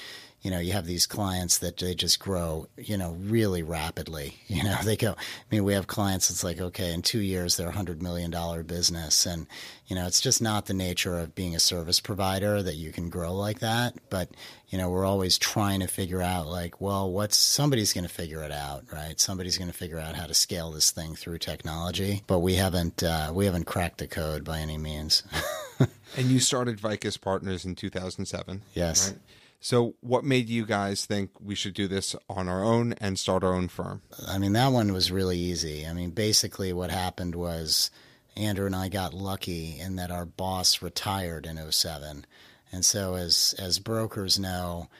you 0.44 0.50
know, 0.50 0.58
you 0.58 0.72
have 0.72 0.84
these 0.84 1.06
clients 1.06 1.58
that 1.58 1.78
they 1.78 1.94
just 1.94 2.20
grow, 2.20 2.68
you 2.76 2.98
know, 2.98 3.16
really 3.18 3.62
rapidly. 3.62 4.36
You 4.46 4.62
know, 4.62 4.76
they 4.84 4.96
go, 4.96 5.12
I 5.12 5.14
mean, 5.50 5.64
we 5.64 5.72
have 5.72 5.88
clients 5.88 6.30
It's 6.30 6.44
like, 6.44 6.60
okay, 6.60 6.92
in 6.92 7.02
two 7.02 7.18
years, 7.18 7.56
they're 7.56 7.70
a 7.70 7.72
$100 7.72 8.00
million 8.00 8.30
business. 8.64 9.26
And, 9.26 9.48
you 9.88 9.96
know, 9.96 10.06
it's 10.06 10.20
just 10.20 10.40
not 10.40 10.66
the 10.66 10.74
nature 10.74 11.18
of 11.18 11.34
being 11.34 11.56
a 11.56 11.58
service 11.58 11.98
provider 11.98 12.62
that 12.62 12.76
you 12.76 12.92
can 12.92 13.08
grow 13.08 13.34
like 13.34 13.58
that. 13.60 13.94
But, 14.10 14.28
you 14.68 14.78
know, 14.78 14.90
we're 14.90 15.04
always 15.04 15.38
trying 15.38 15.80
to 15.80 15.88
figure 15.88 16.22
out, 16.22 16.46
like, 16.46 16.80
well, 16.80 17.10
what's 17.10 17.36
somebody's 17.36 17.92
going 17.92 18.06
to 18.06 18.12
figure 18.12 18.44
it 18.44 18.52
out, 18.52 18.84
right? 18.92 19.18
Somebody's 19.18 19.58
going 19.58 19.70
to 19.70 19.76
figure 19.76 19.98
out 19.98 20.14
how 20.14 20.26
to 20.26 20.34
scale 20.34 20.70
this 20.70 20.92
thing 20.92 21.16
through 21.16 21.38
technology. 21.38 22.22
But 22.28 22.40
we 22.40 22.54
haven't, 22.54 23.02
uh, 23.02 23.32
we 23.34 23.46
haven't 23.46 23.64
cracked 23.64 23.98
the 23.98 24.06
code 24.06 24.44
by 24.44 24.60
any 24.60 24.78
means. 24.78 25.24
and 26.16 26.26
you 26.26 26.38
started 26.38 26.78
Vicus 26.78 27.16
Partners 27.16 27.64
in 27.64 27.74
2007. 27.74 28.62
Yes. 28.74 29.10
Right? 29.10 29.20
So, 29.64 29.94
what 30.02 30.24
made 30.24 30.50
you 30.50 30.66
guys 30.66 31.06
think 31.06 31.30
we 31.40 31.54
should 31.54 31.72
do 31.72 31.88
this 31.88 32.14
on 32.28 32.50
our 32.50 32.62
own 32.62 32.92
and 33.00 33.18
start 33.18 33.42
our 33.42 33.54
own 33.54 33.68
firm? 33.68 34.02
I 34.28 34.36
mean, 34.36 34.52
that 34.52 34.72
one 34.72 34.92
was 34.92 35.10
really 35.10 35.38
easy. 35.38 35.86
I 35.86 35.94
mean, 35.94 36.10
basically, 36.10 36.74
what 36.74 36.90
happened 36.90 37.34
was 37.34 37.90
Andrew 38.36 38.66
and 38.66 38.76
I 38.76 38.90
got 38.90 39.14
lucky 39.14 39.80
in 39.80 39.96
that 39.96 40.10
our 40.10 40.26
boss 40.26 40.82
retired 40.82 41.46
in 41.46 41.56
07. 41.72 42.26
And 42.72 42.84
so, 42.84 43.14
as, 43.14 43.54
as 43.58 43.78
brokers 43.78 44.38
know, 44.38 44.90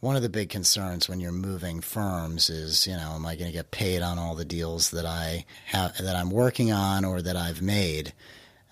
one 0.00 0.16
of 0.16 0.22
the 0.22 0.30
big 0.30 0.48
concerns 0.48 1.06
when 1.06 1.20
you're 1.20 1.30
moving 1.30 1.82
firms 1.82 2.48
is, 2.48 2.86
you 2.86 2.94
know, 2.94 3.12
am 3.16 3.26
I 3.26 3.36
going 3.36 3.50
to 3.50 3.56
get 3.56 3.72
paid 3.72 4.00
on 4.00 4.18
all 4.18 4.34
the 4.34 4.46
deals 4.46 4.90
that 4.92 5.04
I 5.04 5.44
have 5.66 5.98
that 5.98 6.16
I'm 6.16 6.30
working 6.30 6.72
on 6.72 7.04
or 7.04 7.20
that 7.20 7.36
I've 7.36 7.60
made? 7.60 8.14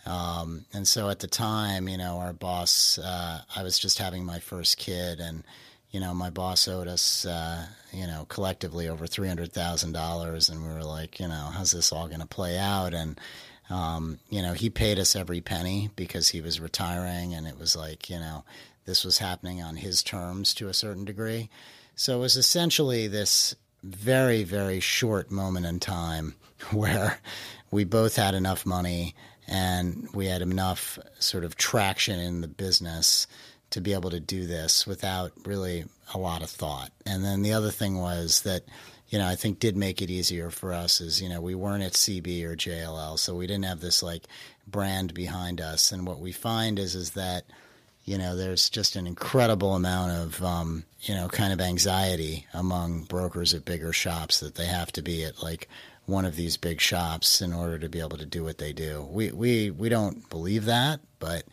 Um, 0.04 0.64
and 0.72 0.86
so 0.86 1.08
at 1.10 1.20
the 1.20 1.28
time, 1.28 1.88
you 1.88 1.96
know, 1.96 2.18
our 2.18 2.32
boss, 2.32 2.98
uh, 2.98 3.42
I 3.54 3.62
was 3.62 3.78
just 3.78 3.98
having 3.98 4.24
my 4.24 4.40
first 4.40 4.78
kid, 4.78 5.20
and 5.20 5.44
you 5.90 6.00
know, 6.00 6.12
my 6.14 6.30
boss 6.30 6.66
owed 6.66 6.88
us, 6.88 7.24
uh, 7.24 7.66
you 7.92 8.06
know, 8.06 8.26
collectively 8.28 8.88
over 8.88 9.06
three 9.06 9.28
hundred 9.28 9.52
thousand 9.52 9.92
dollars, 9.92 10.48
and 10.48 10.62
we 10.62 10.72
were 10.72 10.82
like, 10.82 11.20
you 11.20 11.28
know, 11.28 11.50
how's 11.52 11.70
this 11.72 11.92
all 11.92 12.08
going 12.08 12.20
to 12.20 12.26
play 12.26 12.58
out? 12.58 12.94
And 12.94 13.20
um, 13.70 14.18
you 14.28 14.42
know, 14.42 14.54
he 14.54 14.70
paid 14.70 14.98
us 14.98 15.14
every 15.14 15.40
penny 15.40 15.90
because 15.94 16.28
he 16.28 16.40
was 16.40 16.60
retiring, 16.60 17.34
and 17.34 17.46
it 17.46 17.58
was 17.58 17.76
like, 17.76 18.10
you 18.10 18.18
know, 18.18 18.44
this 18.84 19.04
was 19.04 19.18
happening 19.18 19.62
on 19.62 19.76
his 19.76 20.02
terms 20.02 20.52
to 20.54 20.68
a 20.68 20.74
certain 20.74 21.04
degree. 21.04 21.48
So 21.94 22.16
it 22.16 22.20
was 22.20 22.36
essentially 22.36 23.06
this 23.06 23.54
very, 23.82 24.42
very 24.44 24.80
short 24.80 25.30
moment 25.30 25.66
in 25.66 25.78
time 25.80 26.34
where 26.72 27.20
we 27.70 27.84
both 27.84 28.16
had 28.16 28.34
enough 28.34 28.66
money 28.66 29.14
and 29.52 30.08
we 30.14 30.26
had 30.26 30.40
enough 30.40 30.98
sort 31.18 31.44
of 31.44 31.56
traction 31.56 32.18
in 32.18 32.40
the 32.40 32.48
business 32.48 33.26
to 33.68 33.82
be 33.82 33.92
able 33.92 34.08
to 34.08 34.18
do 34.18 34.46
this 34.46 34.86
without 34.86 35.32
really 35.44 35.84
a 36.14 36.18
lot 36.18 36.42
of 36.42 36.48
thought. 36.48 36.90
And 37.04 37.22
then 37.22 37.42
the 37.42 37.52
other 37.52 37.70
thing 37.70 37.98
was 37.98 38.42
that, 38.42 38.62
you 39.08 39.18
know, 39.18 39.26
I 39.26 39.34
think 39.34 39.58
did 39.58 39.76
make 39.76 40.00
it 40.00 40.10
easier 40.10 40.50
for 40.50 40.72
us 40.72 41.02
is, 41.02 41.20
you 41.20 41.28
know, 41.28 41.42
we 41.42 41.54
weren't 41.54 41.82
at 41.82 41.92
CB 41.92 42.44
or 42.44 42.56
JLL, 42.56 43.18
so 43.18 43.34
we 43.34 43.46
didn't 43.46 43.66
have 43.66 43.80
this 43.80 44.02
like 44.02 44.24
brand 44.66 45.12
behind 45.12 45.60
us. 45.60 45.92
And 45.92 46.06
what 46.06 46.18
we 46.18 46.32
find 46.32 46.78
is 46.78 46.94
is 46.94 47.10
that 47.10 47.44
you 48.04 48.18
know, 48.18 48.34
there's 48.34 48.68
just 48.68 48.96
an 48.96 49.06
incredible 49.06 49.74
amount 49.74 50.10
of, 50.10 50.42
um, 50.42 50.84
you 51.02 51.14
know, 51.14 51.28
kind 51.28 51.52
of 51.52 51.60
anxiety 51.60 52.46
among 52.52 53.04
brokers 53.04 53.54
at 53.54 53.64
bigger 53.64 53.92
shops 53.92 54.40
that 54.40 54.56
they 54.56 54.66
have 54.66 54.90
to 54.92 55.02
be 55.02 55.24
at 55.24 55.40
like 55.42 55.68
one 56.12 56.24
of 56.24 56.36
these 56.36 56.56
big 56.56 56.80
shops 56.80 57.40
in 57.40 57.52
order 57.52 57.78
to 57.78 57.88
be 57.88 57.98
able 57.98 58.18
to 58.18 58.26
do 58.26 58.44
what 58.44 58.58
they 58.58 58.72
do. 58.72 59.08
We 59.10 59.32
we 59.32 59.70
we 59.70 59.88
don't 59.88 60.28
believe 60.30 60.66
that, 60.66 61.00
but 61.18 61.44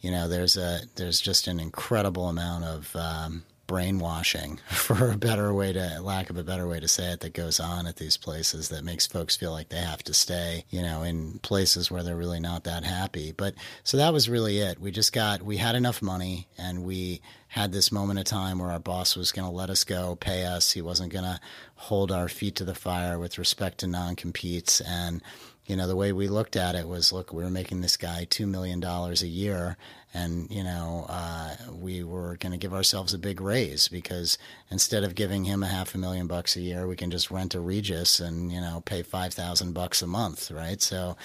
you 0.00 0.10
know, 0.10 0.26
there's 0.26 0.56
a 0.56 0.80
there's 0.96 1.20
just 1.20 1.46
an 1.46 1.60
incredible 1.60 2.28
amount 2.28 2.64
of 2.64 2.96
um, 2.96 3.44
brainwashing, 3.66 4.58
for 4.68 5.10
a 5.10 5.16
better 5.16 5.52
way 5.52 5.72
to 5.72 6.00
lack 6.00 6.30
of 6.30 6.36
a 6.36 6.44
better 6.44 6.66
way 6.66 6.80
to 6.80 6.88
say 6.88 7.12
it, 7.12 7.20
that 7.20 7.32
goes 7.32 7.60
on 7.60 7.86
at 7.86 7.96
these 7.96 8.16
places 8.16 8.68
that 8.68 8.84
makes 8.84 9.06
folks 9.06 9.36
feel 9.36 9.52
like 9.52 9.68
they 9.68 9.76
have 9.76 10.02
to 10.04 10.14
stay, 10.14 10.64
you 10.70 10.82
know, 10.82 11.02
in 11.02 11.38
places 11.40 11.90
where 11.90 12.02
they're 12.02 12.16
really 12.16 12.40
not 12.40 12.64
that 12.64 12.84
happy. 12.84 13.32
But 13.32 13.54
so 13.84 13.96
that 13.96 14.12
was 14.12 14.28
really 14.28 14.58
it. 14.58 14.80
We 14.80 14.90
just 14.90 15.12
got 15.12 15.42
we 15.42 15.56
had 15.56 15.74
enough 15.74 16.02
money 16.02 16.48
and 16.58 16.84
we 16.84 17.20
had 17.48 17.72
this 17.72 17.92
moment 17.92 18.18
of 18.18 18.24
time 18.24 18.58
where 18.58 18.70
our 18.70 18.78
boss 18.78 19.16
was 19.16 19.32
going 19.32 19.48
to 19.48 19.54
let 19.54 19.70
us 19.70 19.84
go, 19.84 20.16
pay 20.16 20.44
us. 20.44 20.72
He 20.72 20.82
wasn't 20.82 21.12
going 21.12 21.24
to 21.24 21.40
hold 21.76 22.12
our 22.12 22.28
feet 22.28 22.56
to 22.56 22.64
the 22.64 22.74
fire 22.74 23.18
with 23.18 23.38
respect 23.38 23.78
to 23.78 23.86
non 23.86 24.16
competes 24.16 24.80
and 24.80 25.22
you 25.66 25.76
know, 25.76 25.86
the 25.86 25.96
way 25.96 26.12
we 26.12 26.28
looked 26.28 26.56
at 26.56 26.74
it 26.74 26.88
was, 26.88 27.12
look, 27.12 27.32
we 27.32 27.42
were 27.42 27.50
making 27.50 27.80
this 27.80 27.96
guy 27.96 28.26
$2 28.28 28.46
million 28.46 28.82
a 28.84 29.12
year 29.26 29.76
and 30.16 30.50
you 30.50 30.64
know 30.64 31.04
uh, 31.08 31.54
we 31.72 32.02
were 32.02 32.36
going 32.38 32.52
to 32.52 32.58
give 32.58 32.72
ourselves 32.72 33.12
a 33.12 33.18
big 33.18 33.40
raise 33.40 33.86
because 33.88 34.38
instead 34.70 35.04
of 35.04 35.14
giving 35.14 35.44
him 35.44 35.62
a 35.62 35.66
half 35.66 35.94
a 35.94 35.98
million 35.98 36.26
bucks 36.26 36.56
a 36.56 36.60
year, 36.60 36.86
we 36.86 36.96
can 36.96 37.10
just 37.10 37.30
rent 37.30 37.54
a 37.54 37.60
Regus 37.60 38.18
and 38.18 38.50
you 38.50 38.60
know 38.60 38.82
pay 38.84 39.02
five 39.02 39.34
thousand 39.34 39.74
bucks 39.74 40.02
a 40.02 40.06
month, 40.06 40.50
right? 40.50 40.80
So 40.80 41.16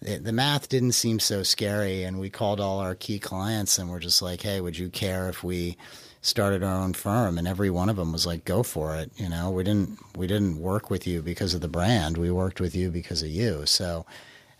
it, 0.00 0.24
the 0.24 0.32
math 0.32 0.68
didn't 0.68 0.92
seem 0.92 1.20
so 1.20 1.42
scary, 1.42 2.04
and 2.04 2.18
we 2.18 2.30
called 2.30 2.60
all 2.60 2.78
our 2.78 2.94
key 2.94 3.18
clients 3.18 3.78
and 3.78 3.90
we're 3.90 3.98
just 3.98 4.22
like, 4.22 4.40
hey, 4.40 4.60
would 4.60 4.78
you 4.78 4.88
care 4.88 5.28
if 5.28 5.44
we 5.44 5.76
started 6.20 6.62
our 6.62 6.76
own 6.76 6.92
firm 6.92 7.38
and 7.38 7.46
every 7.46 7.70
one 7.70 7.88
of 7.88 7.96
them 7.96 8.12
was 8.12 8.26
like 8.26 8.44
go 8.44 8.62
for 8.62 8.96
it 8.96 9.10
you 9.16 9.28
know 9.28 9.50
we 9.50 9.62
didn't 9.62 9.98
we 10.16 10.26
didn't 10.26 10.58
work 10.58 10.90
with 10.90 11.06
you 11.06 11.22
because 11.22 11.54
of 11.54 11.60
the 11.60 11.68
brand 11.68 12.16
we 12.16 12.30
worked 12.30 12.60
with 12.60 12.74
you 12.74 12.90
because 12.90 13.22
of 13.22 13.28
you 13.28 13.64
so 13.64 14.04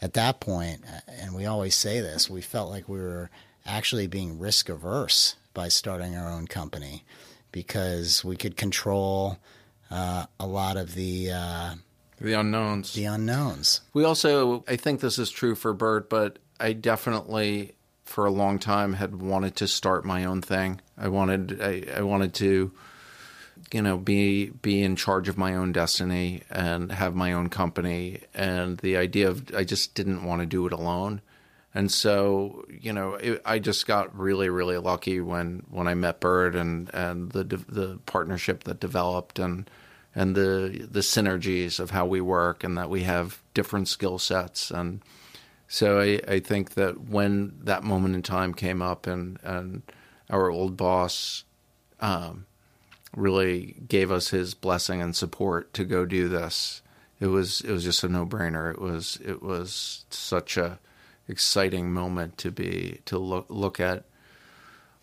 at 0.01 0.14
that 0.14 0.40
point 0.40 0.83
and 1.09 1.35
we 1.35 1.44
always 1.44 1.75
say 1.75 2.01
this 2.01 2.31
we 2.31 2.40
felt 2.40 2.71
like 2.71 2.88
we 2.88 2.99
were 2.99 3.29
actually 3.66 4.07
being 4.07 4.38
risk 4.38 4.68
averse 4.68 5.37
by 5.53 5.68
starting 5.68 6.16
our 6.16 6.31
own 6.31 6.47
company 6.47 7.05
because 7.51 8.25
we 8.25 8.37
could 8.37 8.57
control 8.57 9.38
uh, 9.90 10.27
a 10.38 10.47
lot 10.47 10.77
of 10.77 10.94
the 10.94 11.31
uh, 11.33 11.75
the 12.21 12.33
unknowns. 12.33 12.94
The 12.94 13.05
unknowns. 13.05 13.81
We 13.92 14.05
also, 14.05 14.64
I 14.66 14.77
think 14.77 15.01
this 15.01 15.18
is 15.18 15.31
true 15.31 15.55
for 15.55 15.73
Bert, 15.73 16.11
but 16.11 16.38
I 16.59 16.73
definitely, 16.73 17.75
for 18.09 18.27
a 18.27 18.31
long 18.31 18.59
time, 18.59 18.94
had 18.94 19.21
wanted 19.21 19.55
to 19.57 19.68
start 19.68 20.05
my 20.05 20.25
own 20.25 20.40
thing. 20.42 20.81
I 20.97 21.09
wanted, 21.09 21.61
I, 21.61 21.85
I 21.99 22.03
wanted 22.03 22.35
to, 22.35 22.73
you 23.73 23.83
know, 23.83 23.99
be 23.99 24.51
be 24.51 24.83
in 24.83 24.97
charge 24.97 25.29
of 25.29 25.37
my 25.37 25.55
own 25.55 25.73
destiny 25.73 26.42
and 26.51 26.90
have 26.90 27.14
my 27.14 27.33
own 27.33 27.49
company. 27.51 28.23
And 28.35 28.79
the 28.79 28.97
idea 28.97 29.29
of, 29.29 29.55
I 29.55 29.64
just 29.64 29.94
didn't 29.94 30.25
want 30.25 30.40
to 30.40 30.47
do 30.47 30.66
it 30.66 30.73
alone. 30.73 31.21
And 31.75 31.92
so, 31.92 32.64
you 32.68 32.92
know, 32.92 33.14
it, 33.14 33.42
I 33.44 33.59
just 33.59 33.87
got 33.87 34.18
really, 34.18 34.49
really 34.49 34.79
lucky 34.79 35.21
when, 35.21 35.64
when 35.71 35.87
I 35.87 35.94
met 35.94 36.18
Bert 36.18 36.57
and, 36.57 36.90
and 36.94 37.31
the 37.31 37.44
the 37.44 37.99
partnership 38.07 38.64
that 38.64 38.81
developed 38.81 39.38
and 39.38 39.68
and 40.14 40.35
the 40.35 40.88
the 40.90 41.01
synergies 41.01 41.79
of 41.79 41.90
how 41.90 42.07
we 42.07 42.21
work 42.21 42.64
and 42.64 42.77
that 42.79 42.88
we 42.88 43.03
have 43.03 43.42
different 43.55 43.87
skill 43.87 44.18
sets 44.18 44.71
and 44.71 45.03
so 45.68 46.00
I, 46.00 46.20
I 46.26 46.40
think 46.40 46.74
that 46.74 46.98
when 46.98 47.52
that 47.64 47.85
moment 47.85 48.14
in 48.14 48.22
time 48.22 48.54
came 48.54 48.81
up 48.81 49.07
and 49.07 49.38
and 49.42 49.83
our 50.31 50.50
old 50.50 50.76
boss 50.76 51.44
um, 52.00 52.46
really 53.14 53.76
gave 53.87 54.11
us 54.11 54.31
his 54.31 54.54
blessing 54.54 55.02
and 55.02 55.14
support 55.14 55.72
to 55.74 55.85
go 55.85 56.07
do 56.07 56.28
this, 56.28 56.83
it 57.20 57.26
was 57.26 57.61
it 57.61 57.70
was 57.70 57.85
just 57.85 58.02
a 58.02 58.09
no 58.09 58.24
brainer. 58.24 58.70
It 58.72 58.81
was 58.81 59.18
it 59.22 59.42
was 59.42 60.07
such 60.09 60.57
a 60.57 60.78
exciting 61.28 61.92
moment 61.92 62.38
to 62.38 62.50
be 62.50 63.02
to 63.04 63.18
look 63.18 63.46
look 63.50 63.78
at 63.78 64.04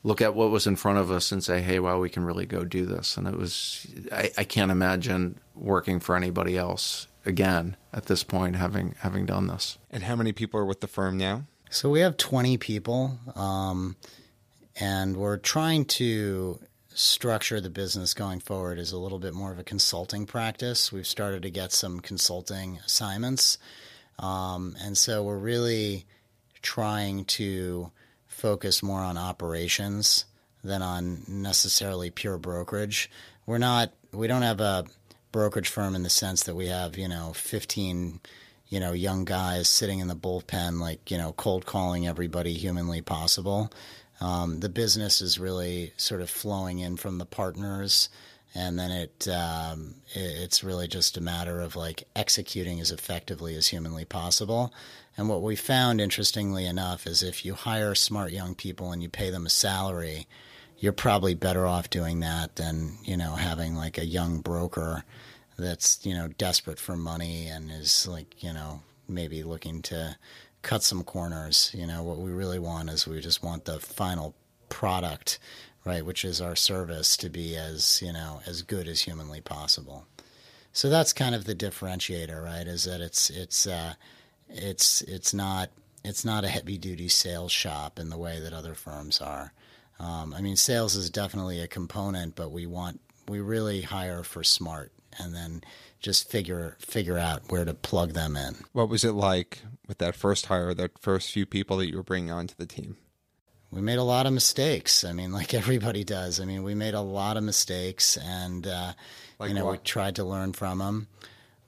look 0.01 0.19
at 0.19 0.33
what 0.33 0.49
was 0.49 0.65
in 0.65 0.75
front 0.75 0.97
of 0.97 1.11
us 1.11 1.31
and 1.31 1.43
say, 1.43 1.61
"Hey, 1.61 1.79
wow, 1.79 1.99
we 1.99 2.09
can 2.09 2.25
really 2.25 2.47
go 2.47 2.65
do 2.65 2.87
this." 2.87 3.17
And 3.17 3.27
it 3.27 3.37
was 3.37 3.85
I, 4.11 4.31
I 4.35 4.43
can't 4.43 4.71
imagine 4.71 5.39
working 5.53 5.99
for 5.99 6.15
anybody 6.15 6.57
else 6.57 7.05
again 7.25 7.75
at 7.91 8.05
this 8.05 8.23
point, 8.23 8.55
having 8.55 8.95
having 8.99 9.25
done 9.25 9.47
this. 9.47 9.77
And 9.89 10.03
how 10.03 10.15
many 10.15 10.31
people 10.31 10.59
are 10.59 10.65
with 10.65 10.81
the 10.81 10.87
firm 10.87 11.17
now? 11.17 11.43
So 11.69 11.89
we 11.89 11.99
have 12.01 12.17
twenty 12.17 12.57
people, 12.57 13.17
um, 13.35 13.95
and 14.79 15.17
we're 15.17 15.37
trying 15.37 15.85
to 15.85 16.59
structure 16.93 17.59
the 17.59 17.69
business 17.69 18.13
going 18.13 18.39
forward 18.39 18.79
as 18.79 18.93
a 18.93 18.97
little 18.97 19.19
bit 19.19 19.33
more 19.33 19.51
of 19.51 19.59
a 19.59 19.63
consulting 19.63 20.25
practice. 20.25 20.91
We've 20.91 21.07
started 21.07 21.41
to 21.43 21.49
get 21.49 21.73
some 21.73 21.99
consulting 21.99 22.79
assignments, 22.85 23.57
um, 24.19 24.75
and 24.81 24.97
so 24.97 25.23
we're 25.23 25.37
really 25.37 26.05
trying 26.61 27.25
to 27.25 27.91
focus 28.27 28.81
more 28.81 29.01
on 29.01 29.17
operations 29.17 30.25
than 30.63 30.81
on 30.81 31.23
necessarily 31.27 32.09
pure 32.09 32.37
brokerage. 32.37 33.09
We're 33.45 33.57
not 33.57 33.91
we 34.11 34.27
don't 34.27 34.41
have 34.41 34.61
a 34.61 34.85
brokerage 35.35 35.67
firm 35.67 35.95
in 35.95 36.03
the 36.03 36.09
sense 36.09 36.43
that 36.43 36.55
we 36.55 36.67
have, 36.67 36.97
you 36.97 37.09
know, 37.09 37.33
15 37.33 38.21
you 38.69 38.79
know, 38.79 38.93
young 38.93 39.25
guys 39.25 39.67
sitting 39.67 39.99
in 39.99 40.07
the 40.07 40.15
bullpen 40.15 40.79
like, 40.79 41.11
you 41.11 41.17
know, 41.17 41.33
cold 41.33 41.65
calling 41.65 42.07
everybody 42.07 42.53
humanly 42.53 43.01
possible. 43.01 43.69
Um, 44.21 44.61
the 44.61 44.69
business 44.69 45.19
is 45.19 45.37
really 45.37 45.91
sort 45.97 46.21
of 46.21 46.29
flowing 46.29 46.79
in 46.79 46.95
from 46.95 47.17
the 47.17 47.25
partners 47.25 48.07
and 48.55 48.79
then 48.79 48.91
it, 48.91 49.27
um, 49.27 49.95
it, 50.13 50.21
it's 50.21 50.63
really 50.63 50.87
just 50.87 51.17
a 51.17 51.21
matter 51.21 51.59
of 51.59 51.75
like 51.75 52.07
executing 52.15 52.79
as 52.79 52.91
effectively 52.91 53.57
as 53.57 53.67
humanly 53.67 54.05
possible. 54.05 54.73
And 55.17 55.27
what 55.27 55.41
we 55.41 55.57
found, 55.57 55.99
interestingly 55.99 56.65
enough, 56.65 57.05
is 57.05 57.21
if 57.21 57.43
you 57.43 57.55
hire 57.55 57.93
smart 57.93 58.31
young 58.31 58.55
people 58.55 58.93
and 58.93 59.03
you 59.03 59.09
pay 59.09 59.31
them 59.31 59.45
a 59.45 59.49
salary, 59.49 60.27
you're 60.85 60.93
probably 60.93 61.33
better 61.33 61.65
off 61.65 61.89
doing 61.89 62.19
that 62.19 62.57
than 62.57 62.95
you 63.03 63.17
know 63.17 63.31
having 63.31 63.75
like 63.75 63.97
a 63.97 64.05
young 64.05 64.39
broker 64.39 65.03
that's 65.57 66.05
you 66.05 66.13
know 66.13 66.27
desperate 66.37 66.77
for 66.77 66.95
money 66.95 67.47
and 67.47 67.71
is 67.71 68.07
like 68.07 68.43
you 68.43 68.53
know 68.53 68.83
maybe 69.07 69.41
looking 69.41 69.81
to 69.81 70.15
cut 70.61 70.83
some 70.83 71.03
corners. 71.03 71.71
You 71.73 71.87
know 71.87 72.03
what 72.03 72.19
we 72.19 72.29
really 72.29 72.59
want 72.59 72.91
is 72.91 73.07
we 73.07 73.19
just 73.19 73.41
want 73.41 73.65
the 73.65 73.79
final 73.79 74.35
product 74.69 75.39
right, 75.85 76.05
which 76.05 76.23
is 76.23 76.39
our 76.39 76.55
service, 76.55 77.17
to 77.17 77.29
be 77.29 77.55
as 77.55 77.99
you 78.03 78.13
know 78.13 78.41
as 78.45 78.61
good 78.61 78.87
as 78.87 79.01
humanly 79.01 79.41
possible. 79.41 80.05
So 80.71 80.87
that's 80.87 81.13
kind 81.13 81.33
of 81.33 81.45
the 81.45 81.55
differentiator, 81.55 82.43
right? 82.43 82.67
Is 82.67 82.83
that 82.83 83.01
it's 83.01 83.31
it's 83.31 83.65
uh, 83.65 83.95
it's 84.49 85.01
it's 85.01 85.33
not 85.33 85.71
it's 86.03 86.23
not 86.23 86.43
a 86.43 86.47
heavy 86.49 86.77
duty 86.77 87.07
sales 87.07 87.51
shop 87.51 87.97
in 87.97 88.11
the 88.11 88.19
way 88.19 88.39
that 88.39 88.53
other 88.53 88.75
firms 88.75 89.19
are. 89.19 89.51
Um, 89.99 90.33
I 90.33 90.41
mean, 90.41 90.55
sales 90.55 90.95
is 90.95 91.09
definitely 91.09 91.61
a 91.61 91.67
component, 91.67 92.35
but 92.35 92.51
we 92.51 92.65
want 92.65 92.99
we 93.27 93.39
really 93.39 93.81
hire 93.81 94.23
for 94.23 94.43
smart, 94.43 94.91
and 95.17 95.33
then 95.33 95.63
just 95.99 96.29
figure 96.29 96.77
figure 96.79 97.17
out 97.17 97.43
where 97.49 97.65
to 97.65 97.73
plug 97.73 98.13
them 98.13 98.35
in. 98.35 98.57
What 98.73 98.89
was 98.89 99.03
it 99.03 99.13
like 99.13 99.61
with 99.87 99.97
that 99.99 100.15
first 100.15 100.47
hire, 100.47 100.73
that 100.73 100.99
first 100.99 101.31
few 101.31 101.45
people 101.45 101.77
that 101.77 101.89
you 101.89 101.97
were 101.97 102.03
bringing 102.03 102.31
onto 102.31 102.55
the 102.57 102.65
team? 102.65 102.97
we 103.71 103.81
made 103.81 103.97
a 103.97 104.03
lot 104.03 104.25
of 104.25 104.31
mistakes. 104.31 105.03
I 105.03 105.11
mean, 105.11 105.31
like 105.33 105.53
everybody 105.53 106.03
does. 106.03 106.39
I 106.39 106.45
mean, 106.45 106.63
we 106.63 106.73
made 106.73 106.93
a 106.93 107.01
lot 107.01 107.37
of 107.37 107.43
mistakes, 107.43 108.17
and 108.17 108.65
uh, 108.65 108.93
like 109.37 109.49
you 109.49 109.55
know, 109.55 109.65
what? 109.65 109.71
we 109.71 109.77
tried 109.79 110.15
to 110.15 110.23
learn 110.23 110.53
from 110.53 110.79
them. 110.79 111.07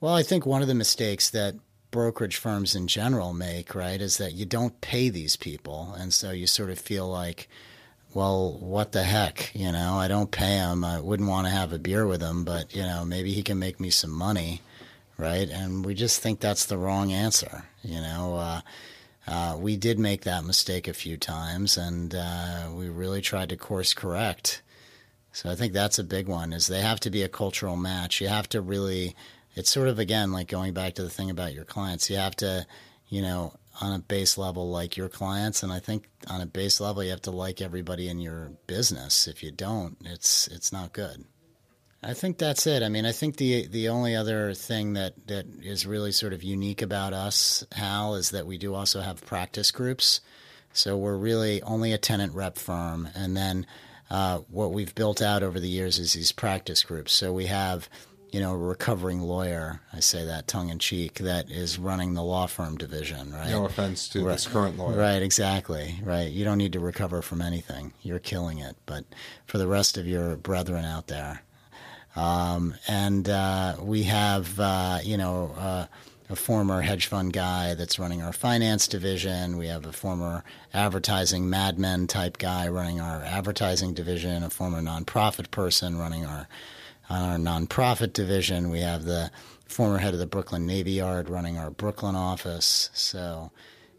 Well, 0.00 0.14
I 0.14 0.22
think 0.22 0.46
one 0.46 0.62
of 0.62 0.68
the 0.68 0.74
mistakes 0.74 1.30
that 1.30 1.56
brokerage 1.90 2.36
firms 2.36 2.74
in 2.74 2.86
general 2.86 3.34
make, 3.34 3.74
right, 3.74 4.00
is 4.00 4.18
that 4.18 4.32
you 4.32 4.46
don't 4.46 4.80
pay 4.80 5.08
these 5.08 5.36
people. 5.36 5.94
And 5.98 6.14
so 6.14 6.30
you 6.30 6.46
sort 6.46 6.70
of 6.70 6.78
feel 6.78 7.08
like, 7.08 7.48
well, 8.14 8.58
what 8.58 8.92
the 8.92 9.02
heck? 9.02 9.50
You 9.54 9.72
know, 9.72 9.94
I 9.94 10.08
don't 10.08 10.30
pay 10.30 10.56
him. 10.56 10.84
I 10.84 11.00
wouldn't 11.00 11.28
want 11.28 11.46
to 11.46 11.52
have 11.52 11.72
a 11.72 11.78
beer 11.78 12.06
with 12.06 12.22
him, 12.22 12.44
but, 12.44 12.74
you 12.74 12.82
know, 12.82 13.04
maybe 13.04 13.32
he 13.32 13.42
can 13.42 13.58
make 13.58 13.78
me 13.78 13.90
some 13.90 14.10
money, 14.10 14.62
right? 15.16 15.48
And 15.48 15.84
we 15.84 15.94
just 15.94 16.20
think 16.20 16.40
that's 16.40 16.64
the 16.64 16.78
wrong 16.78 17.12
answer. 17.12 17.64
You 17.82 18.00
know, 18.00 18.36
uh, 18.36 18.60
uh, 19.26 19.56
we 19.58 19.76
did 19.76 19.98
make 19.98 20.22
that 20.22 20.44
mistake 20.44 20.88
a 20.88 20.94
few 20.94 21.16
times, 21.18 21.76
and 21.76 22.14
uh, 22.14 22.68
we 22.72 22.88
really 22.88 23.20
tried 23.20 23.50
to 23.50 23.56
course 23.56 23.92
correct. 23.92 24.62
So 25.32 25.50
I 25.50 25.54
think 25.54 25.72
that's 25.72 25.98
a 25.98 26.04
big 26.04 26.28
one. 26.28 26.52
Is 26.52 26.66
they 26.66 26.80
have 26.80 27.00
to 27.00 27.10
be 27.10 27.22
a 27.22 27.28
cultural 27.28 27.76
match. 27.76 28.20
You 28.20 28.28
have 28.28 28.48
to 28.50 28.60
really. 28.60 29.14
It's 29.54 29.70
sort 29.70 29.88
of 29.88 29.98
again 29.98 30.32
like 30.32 30.48
going 30.48 30.72
back 30.72 30.94
to 30.94 31.02
the 31.02 31.10
thing 31.10 31.30
about 31.30 31.52
your 31.52 31.64
clients. 31.64 32.08
You 32.08 32.16
have 32.16 32.36
to, 32.36 32.66
you 33.08 33.22
know, 33.22 33.52
on 33.80 33.92
a 33.92 33.98
base 33.98 34.36
level 34.36 34.70
like 34.70 34.96
your 34.96 35.08
clients, 35.08 35.62
and 35.62 35.72
I 35.72 35.78
think 35.78 36.08
on 36.28 36.40
a 36.40 36.46
base 36.46 36.80
level 36.80 37.02
you 37.02 37.10
have 37.10 37.22
to 37.22 37.30
like 37.30 37.60
everybody 37.60 38.08
in 38.08 38.18
your 38.18 38.52
business. 38.66 39.28
If 39.28 39.42
you 39.42 39.50
don't, 39.52 39.96
it's 40.04 40.48
it's 40.48 40.72
not 40.72 40.92
good. 40.92 41.24
I 42.02 42.14
think 42.14 42.38
that's 42.38 42.66
it. 42.66 42.82
I 42.82 42.88
mean, 42.88 43.06
I 43.06 43.12
think 43.12 43.36
the 43.36 43.66
the 43.66 43.88
only 43.88 44.14
other 44.14 44.54
thing 44.54 44.94
that, 44.94 45.14
that 45.26 45.46
is 45.62 45.86
really 45.86 46.12
sort 46.12 46.32
of 46.32 46.44
unique 46.44 46.80
about 46.80 47.12
us, 47.12 47.64
Hal, 47.72 48.14
is 48.14 48.30
that 48.30 48.46
we 48.46 48.56
do 48.58 48.74
also 48.74 49.00
have 49.00 49.26
practice 49.26 49.70
groups. 49.70 50.20
So 50.72 50.96
we're 50.96 51.16
really 51.16 51.60
only 51.62 51.92
a 51.92 51.98
tenant 51.98 52.34
rep 52.34 52.56
firm, 52.56 53.08
and 53.14 53.36
then 53.36 53.66
uh, 54.10 54.38
what 54.48 54.72
we've 54.72 54.94
built 54.94 55.20
out 55.20 55.42
over 55.42 55.58
the 55.58 55.68
years 55.68 55.98
is 55.98 56.12
these 56.12 56.32
practice 56.32 56.82
groups. 56.82 57.12
So 57.12 57.32
we 57.32 57.46
have, 57.46 57.88
you 58.30 58.40
know, 58.40 58.52
a 58.52 58.56
recovering 58.58 59.20
lawyer. 59.20 59.80
I 59.92 60.00
say 60.00 60.24
that 60.26 60.46
tongue 60.46 60.68
in 60.68 60.78
cheek 60.78 61.14
that 61.20 61.50
is 61.50 61.78
running 61.78 62.14
the 62.14 62.22
law 62.22 62.46
firm 62.46 62.76
division. 62.76 63.32
Right. 63.32 63.50
No 63.50 63.64
offense 63.64 64.08
to 64.10 64.24
Right. 64.24 64.32
this 64.32 64.46
current 64.46 64.76
lawyer. 64.78 64.96
Right, 64.96 65.22
exactly. 65.22 66.00
Right. 66.02 66.30
You 66.30 66.44
don't 66.44 66.58
need 66.58 66.72
to 66.74 66.80
recover 66.80 67.22
from 67.22 67.40
anything. 67.40 67.92
You're 68.02 68.18
killing 68.18 68.58
it. 68.58 68.76
But 68.86 69.04
for 69.46 69.58
the 69.58 69.66
rest 69.66 69.96
of 69.96 70.06
your 70.06 70.36
brethren 70.36 70.84
out 70.84 71.06
there, 71.06 71.42
um, 72.16 72.74
and 72.86 73.28
uh, 73.28 73.76
we 73.80 74.04
have, 74.04 74.58
uh, 74.58 74.98
you 75.02 75.16
know, 75.16 75.54
uh, 75.58 75.86
a 76.30 76.36
former 76.36 76.82
hedge 76.82 77.06
fund 77.06 77.32
guy 77.32 77.72
that's 77.74 77.98
running 77.98 78.20
our 78.20 78.32
finance 78.34 78.86
division. 78.86 79.56
We 79.56 79.68
have 79.68 79.86
a 79.86 79.92
former 79.92 80.44
advertising 80.74 81.48
madmen 81.48 82.06
type 82.06 82.36
guy 82.36 82.68
running 82.68 83.00
our 83.00 83.22
advertising 83.22 83.94
division. 83.94 84.42
A 84.42 84.50
former 84.50 84.82
nonprofit 84.82 85.50
person 85.50 85.96
running 85.96 86.26
our 86.26 86.46
on 87.08 87.22
our 87.22 87.38
nonprofit 87.38 88.12
division. 88.12 88.70
We 88.70 88.80
have 88.80 89.04
the 89.04 89.30
former 89.66 89.98
head 89.98 90.14
of 90.14 90.20
the 90.20 90.26
Brooklyn 90.26 90.66
Navy 90.66 90.92
Yard 90.92 91.28
running 91.28 91.58
our 91.58 91.70
Brooklyn 91.70 92.16
office. 92.16 92.90
So, 92.92 93.50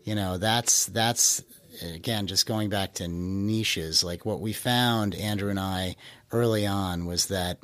you 0.03 0.15
know, 0.15 0.37
that's 0.37 0.87
that's 0.87 1.43
again 1.83 2.27
just 2.27 2.45
going 2.45 2.69
back 2.69 2.95
to 2.95 3.07
niches. 3.07 4.03
Like 4.03 4.25
what 4.25 4.41
we 4.41 4.53
found, 4.53 5.15
Andrew 5.15 5.49
and 5.49 5.59
I, 5.59 5.95
early 6.31 6.65
on 6.65 7.05
was 7.05 7.27
that 7.27 7.59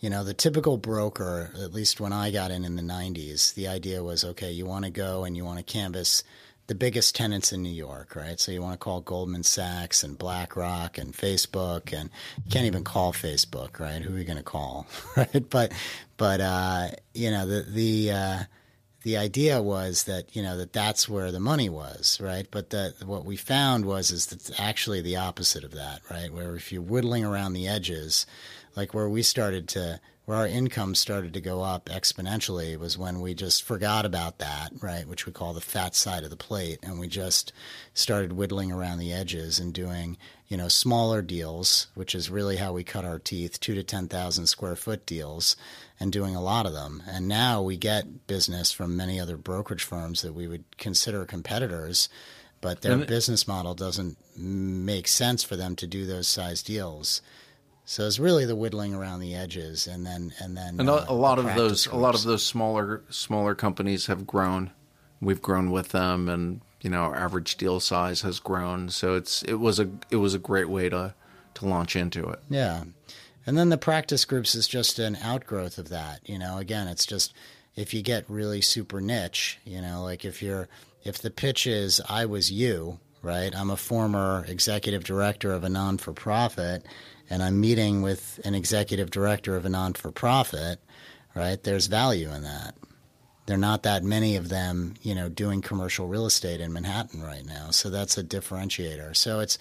you 0.00 0.10
know, 0.10 0.22
the 0.22 0.34
typical 0.34 0.76
broker, 0.76 1.50
at 1.60 1.72
least 1.72 2.00
when 2.00 2.12
I 2.12 2.30
got 2.30 2.52
in 2.52 2.64
in 2.64 2.76
the 2.76 2.82
90s, 2.82 3.54
the 3.54 3.66
idea 3.66 4.02
was 4.02 4.24
okay, 4.24 4.52
you 4.52 4.64
want 4.64 4.84
to 4.84 4.92
go 4.92 5.24
and 5.24 5.36
you 5.36 5.44
want 5.44 5.58
to 5.58 5.64
canvas 5.64 6.22
the 6.68 6.74
biggest 6.74 7.16
tenants 7.16 7.50
in 7.50 7.62
New 7.62 7.70
York, 7.70 8.14
right? 8.14 8.38
So 8.38 8.52
you 8.52 8.60
want 8.60 8.74
to 8.74 8.78
call 8.78 9.00
Goldman 9.00 9.42
Sachs 9.42 10.04
and 10.04 10.18
BlackRock 10.18 10.98
and 10.98 11.14
Facebook, 11.14 11.98
and 11.98 12.10
you 12.44 12.50
can't 12.50 12.66
even 12.66 12.84
call 12.84 13.12
Facebook, 13.12 13.80
right? 13.80 14.02
Who 14.02 14.14
are 14.14 14.18
you 14.18 14.24
going 14.24 14.36
to 14.36 14.44
call, 14.44 14.86
right? 15.16 15.48
But, 15.48 15.72
but 16.18 16.40
uh, 16.40 16.88
you 17.14 17.30
know, 17.30 17.46
the 17.46 17.62
the 17.62 18.12
uh, 18.12 18.38
the 19.02 19.16
idea 19.16 19.62
was 19.62 20.04
that 20.04 20.36
you 20.36 20.42
know 20.42 20.58
that 20.58 20.74
that's 20.74 21.08
where 21.08 21.32
the 21.32 21.40
money 21.40 21.70
was, 21.70 22.20
right? 22.20 22.46
But 22.50 22.70
that 22.70 23.02
what 23.04 23.24
we 23.24 23.36
found 23.36 23.86
was 23.86 24.10
is 24.10 24.26
that 24.26 24.60
actually 24.60 25.00
the 25.00 25.16
opposite 25.16 25.64
of 25.64 25.72
that, 25.72 26.02
right? 26.10 26.30
Where 26.30 26.54
if 26.54 26.70
you're 26.70 26.82
whittling 26.82 27.24
around 27.24 27.54
the 27.54 27.66
edges, 27.66 28.26
like 28.76 28.92
where 28.92 29.08
we 29.08 29.22
started 29.22 29.68
to 29.68 30.00
where 30.28 30.36
our 30.36 30.46
income 30.46 30.94
started 30.94 31.32
to 31.32 31.40
go 31.40 31.62
up 31.62 31.86
exponentially 31.86 32.78
was 32.78 32.98
when 32.98 33.18
we 33.18 33.32
just 33.32 33.62
forgot 33.62 34.04
about 34.04 34.36
that, 34.40 34.70
right? 34.82 35.08
Which 35.08 35.24
we 35.24 35.32
call 35.32 35.54
the 35.54 35.62
fat 35.62 35.94
side 35.94 36.22
of 36.22 36.28
the 36.28 36.36
plate, 36.36 36.80
and 36.82 37.00
we 37.00 37.08
just 37.08 37.50
started 37.94 38.34
whittling 38.34 38.70
around 38.70 38.98
the 38.98 39.10
edges 39.10 39.58
and 39.58 39.72
doing, 39.72 40.18
you 40.46 40.58
know, 40.58 40.68
smaller 40.68 41.22
deals, 41.22 41.86
which 41.94 42.14
is 42.14 42.28
really 42.28 42.56
how 42.56 42.74
we 42.74 42.84
cut 42.84 43.06
our 43.06 43.18
teeth, 43.18 43.58
two 43.58 43.74
to 43.74 43.82
ten 43.82 44.06
thousand 44.06 44.48
square 44.48 44.76
foot 44.76 45.06
deals, 45.06 45.56
and 45.98 46.12
doing 46.12 46.36
a 46.36 46.42
lot 46.42 46.66
of 46.66 46.74
them. 46.74 47.02
And 47.08 47.26
now 47.26 47.62
we 47.62 47.78
get 47.78 48.26
business 48.26 48.70
from 48.70 48.98
many 48.98 49.18
other 49.18 49.38
brokerage 49.38 49.84
firms 49.84 50.20
that 50.20 50.34
we 50.34 50.46
would 50.46 50.76
consider 50.76 51.24
competitors, 51.24 52.10
but 52.60 52.82
their 52.82 52.98
business 52.98 53.48
model 53.48 53.72
doesn't 53.72 54.18
make 54.36 55.08
sense 55.08 55.42
for 55.42 55.56
them 55.56 55.74
to 55.76 55.86
do 55.86 56.04
those 56.04 56.28
size 56.28 56.62
deals. 56.62 57.22
So 57.90 58.06
it's 58.06 58.18
really 58.18 58.44
the 58.44 58.54
whittling 58.54 58.94
around 58.94 59.20
the 59.20 59.34
edges, 59.34 59.86
and 59.86 60.04
then 60.04 60.34
and 60.38 60.54
then 60.54 60.78
And 60.78 60.90
uh, 60.90 61.06
a, 61.08 61.14
lot 61.14 61.36
the 61.36 61.48
of 61.48 61.56
those, 61.56 61.86
practice 61.86 61.86
a 61.86 61.96
lot 61.96 62.14
of 62.14 62.22
those 62.22 62.44
smaller 62.44 63.02
smaller 63.08 63.54
companies 63.54 64.08
have 64.08 64.26
grown. 64.26 64.72
We've 65.22 65.40
grown 65.40 65.70
with 65.70 65.88
them, 65.88 66.28
and 66.28 66.60
you 66.82 66.90
know 66.90 67.00
our 67.04 67.16
average 67.16 67.56
deal 67.56 67.80
size 67.80 68.20
has 68.20 68.40
grown. 68.40 68.90
So 68.90 69.14
it's 69.14 69.42
it 69.44 69.54
was 69.54 69.80
a 69.80 69.88
it 70.10 70.16
was 70.16 70.34
a 70.34 70.38
great 70.38 70.68
way 70.68 70.90
to 70.90 71.14
to 71.54 71.66
launch 71.66 71.96
into 71.96 72.28
it. 72.28 72.40
Yeah. 72.50 72.84
And 73.46 73.56
then 73.56 73.70
the 73.70 73.78
practice 73.78 74.26
groups 74.26 74.54
is 74.54 74.68
just 74.68 74.98
an 74.98 75.16
outgrowth 75.22 75.78
of 75.78 75.88
that. 75.88 76.20
You 76.28 76.38
know, 76.38 76.58
again, 76.58 76.88
it's 76.88 77.06
just 77.06 77.32
if 77.74 77.94
you 77.94 78.02
get 78.02 78.28
really 78.28 78.60
super 78.60 79.00
niche, 79.00 79.60
you 79.64 79.80
know, 79.80 80.02
like 80.02 80.26
if 80.26 80.42
you're, 80.42 80.68
if 81.04 81.16
the 81.16 81.30
pitch 81.30 81.66
is, 81.66 82.02
I 82.06 82.26
was 82.26 82.52
you, 82.52 82.98
right? 83.22 83.54
I'm 83.56 83.70
a 83.70 83.78
former 83.78 84.44
executive 84.46 85.04
director 85.04 85.52
of 85.52 85.64
a 85.64 85.70
non 85.70 85.96
for 85.96 86.12
profit, 86.12 86.84
and 87.30 87.42
I'm 87.42 87.60
meeting 87.60 88.02
with 88.02 88.40
an 88.44 88.54
executive 88.54 89.10
director 89.10 89.56
of 89.56 89.64
a 89.64 89.68
non 89.68 89.94
for 89.94 90.10
profit, 90.10 90.80
right? 91.34 91.62
There's 91.62 91.86
value 91.86 92.30
in 92.32 92.42
that. 92.42 92.74
There 93.46 93.56
are 93.56 93.58
not 93.58 93.84
that 93.84 94.04
many 94.04 94.36
of 94.36 94.50
them, 94.50 94.94
you 95.02 95.14
know, 95.14 95.28
doing 95.28 95.62
commercial 95.62 96.06
real 96.06 96.26
estate 96.26 96.60
in 96.60 96.72
Manhattan 96.72 97.22
right 97.22 97.46
now. 97.46 97.70
So 97.70 97.88
that's 97.88 98.18
a 98.18 98.22
differentiator. 98.22 99.16
So 99.16 99.40
it's 99.40 99.58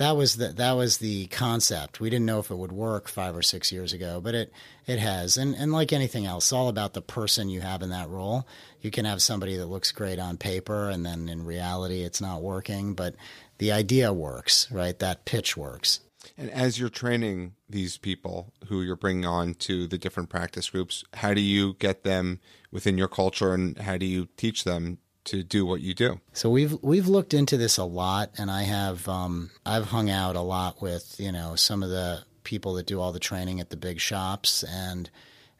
that 0.00 0.16
was 0.16 0.36
the 0.36 0.48
that 0.48 0.72
was 0.72 0.96
the 0.96 1.26
concept. 1.26 2.00
We 2.00 2.08
didn't 2.08 2.24
know 2.24 2.38
if 2.38 2.50
it 2.50 2.56
would 2.56 2.72
work 2.72 3.06
five 3.06 3.36
or 3.36 3.42
six 3.42 3.70
years 3.70 3.92
ago, 3.92 4.18
but 4.22 4.34
it 4.34 4.52
it 4.86 4.98
has. 4.98 5.36
And 5.36 5.54
and 5.54 5.72
like 5.72 5.92
anything 5.92 6.24
else, 6.24 6.54
all 6.54 6.68
about 6.68 6.94
the 6.94 7.02
person 7.02 7.50
you 7.50 7.60
have 7.60 7.82
in 7.82 7.90
that 7.90 8.08
role. 8.08 8.46
You 8.80 8.90
can 8.90 9.04
have 9.04 9.20
somebody 9.20 9.56
that 9.56 9.66
looks 9.66 9.92
great 9.92 10.18
on 10.18 10.38
paper, 10.38 10.88
and 10.88 11.04
then 11.04 11.28
in 11.28 11.44
reality, 11.44 12.00
it's 12.00 12.20
not 12.20 12.40
working. 12.42 12.94
But 12.94 13.14
the 13.58 13.72
idea 13.72 14.10
works, 14.10 14.70
right? 14.72 14.98
That 14.98 15.26
pitch 15.26 15.54
works. 15.54 16.00
And 16.36 16.50
as 16.50 16.78
you're 16.78 16.88
training 16.88 17.54
these 17.68 17.98
people 17.98 18.52
who 18.68 18.82
you're 18.82 18.96
bringing 18.96 19.26
on 19.26 19.54
to 19.54 19.86
the 19.86 19.98
different 19.98 20.28
practice 20.28 20.70
groups, 20.70 21.04
how 21.14 21.34
do 21.34 21.40
you 21.40 21.74
get 21.74 22.04
them 22.04 22.40
within 22.70 22.96
your 22.98 23.08
culture 23.08 23.54
and 23.54 23.78
how 23.78 23.96
do 23.96 24.06
you 24.06 24.28
teach 24.36 24.64
them 24.64 24.98
to 25.24 25.42
do 25.42 25.66
what 25.66 25.80
you 25.80 25.94
do? 25.94 26.20
So 26.32 26.50
we've 26.50 26.76
we've 26.82 27.06
looked 27.08 27.34
into 27.34 27.56
this 27.56 27.76
a 27.76 27.84
lot, 27.84 28.30
and 28.38 28.50
I 28.50 28.62
have 28.62 29.08
um, 29.08 29.50
I've 29.66 29.86
hung 29.86 30.10
out 30.10 30.36
a 30.36 30.40
lot 30.40 30.80
with 30.80 31.16
you 31.18 31.32
know 31.32 31.56
some 31.56 31.82
of 31.82 31.90
the 31.90 32.24
people 32.42 32.74
that 32.74 32.86
do 32.86 33.00
all 33.00 33.12
the 33.12 33.20
training 33.20 33.60
at 33.60 33.70
the 33.70 33.76
big 33.76 34.00
shops, 34.00 34.62
and 34.64 35.10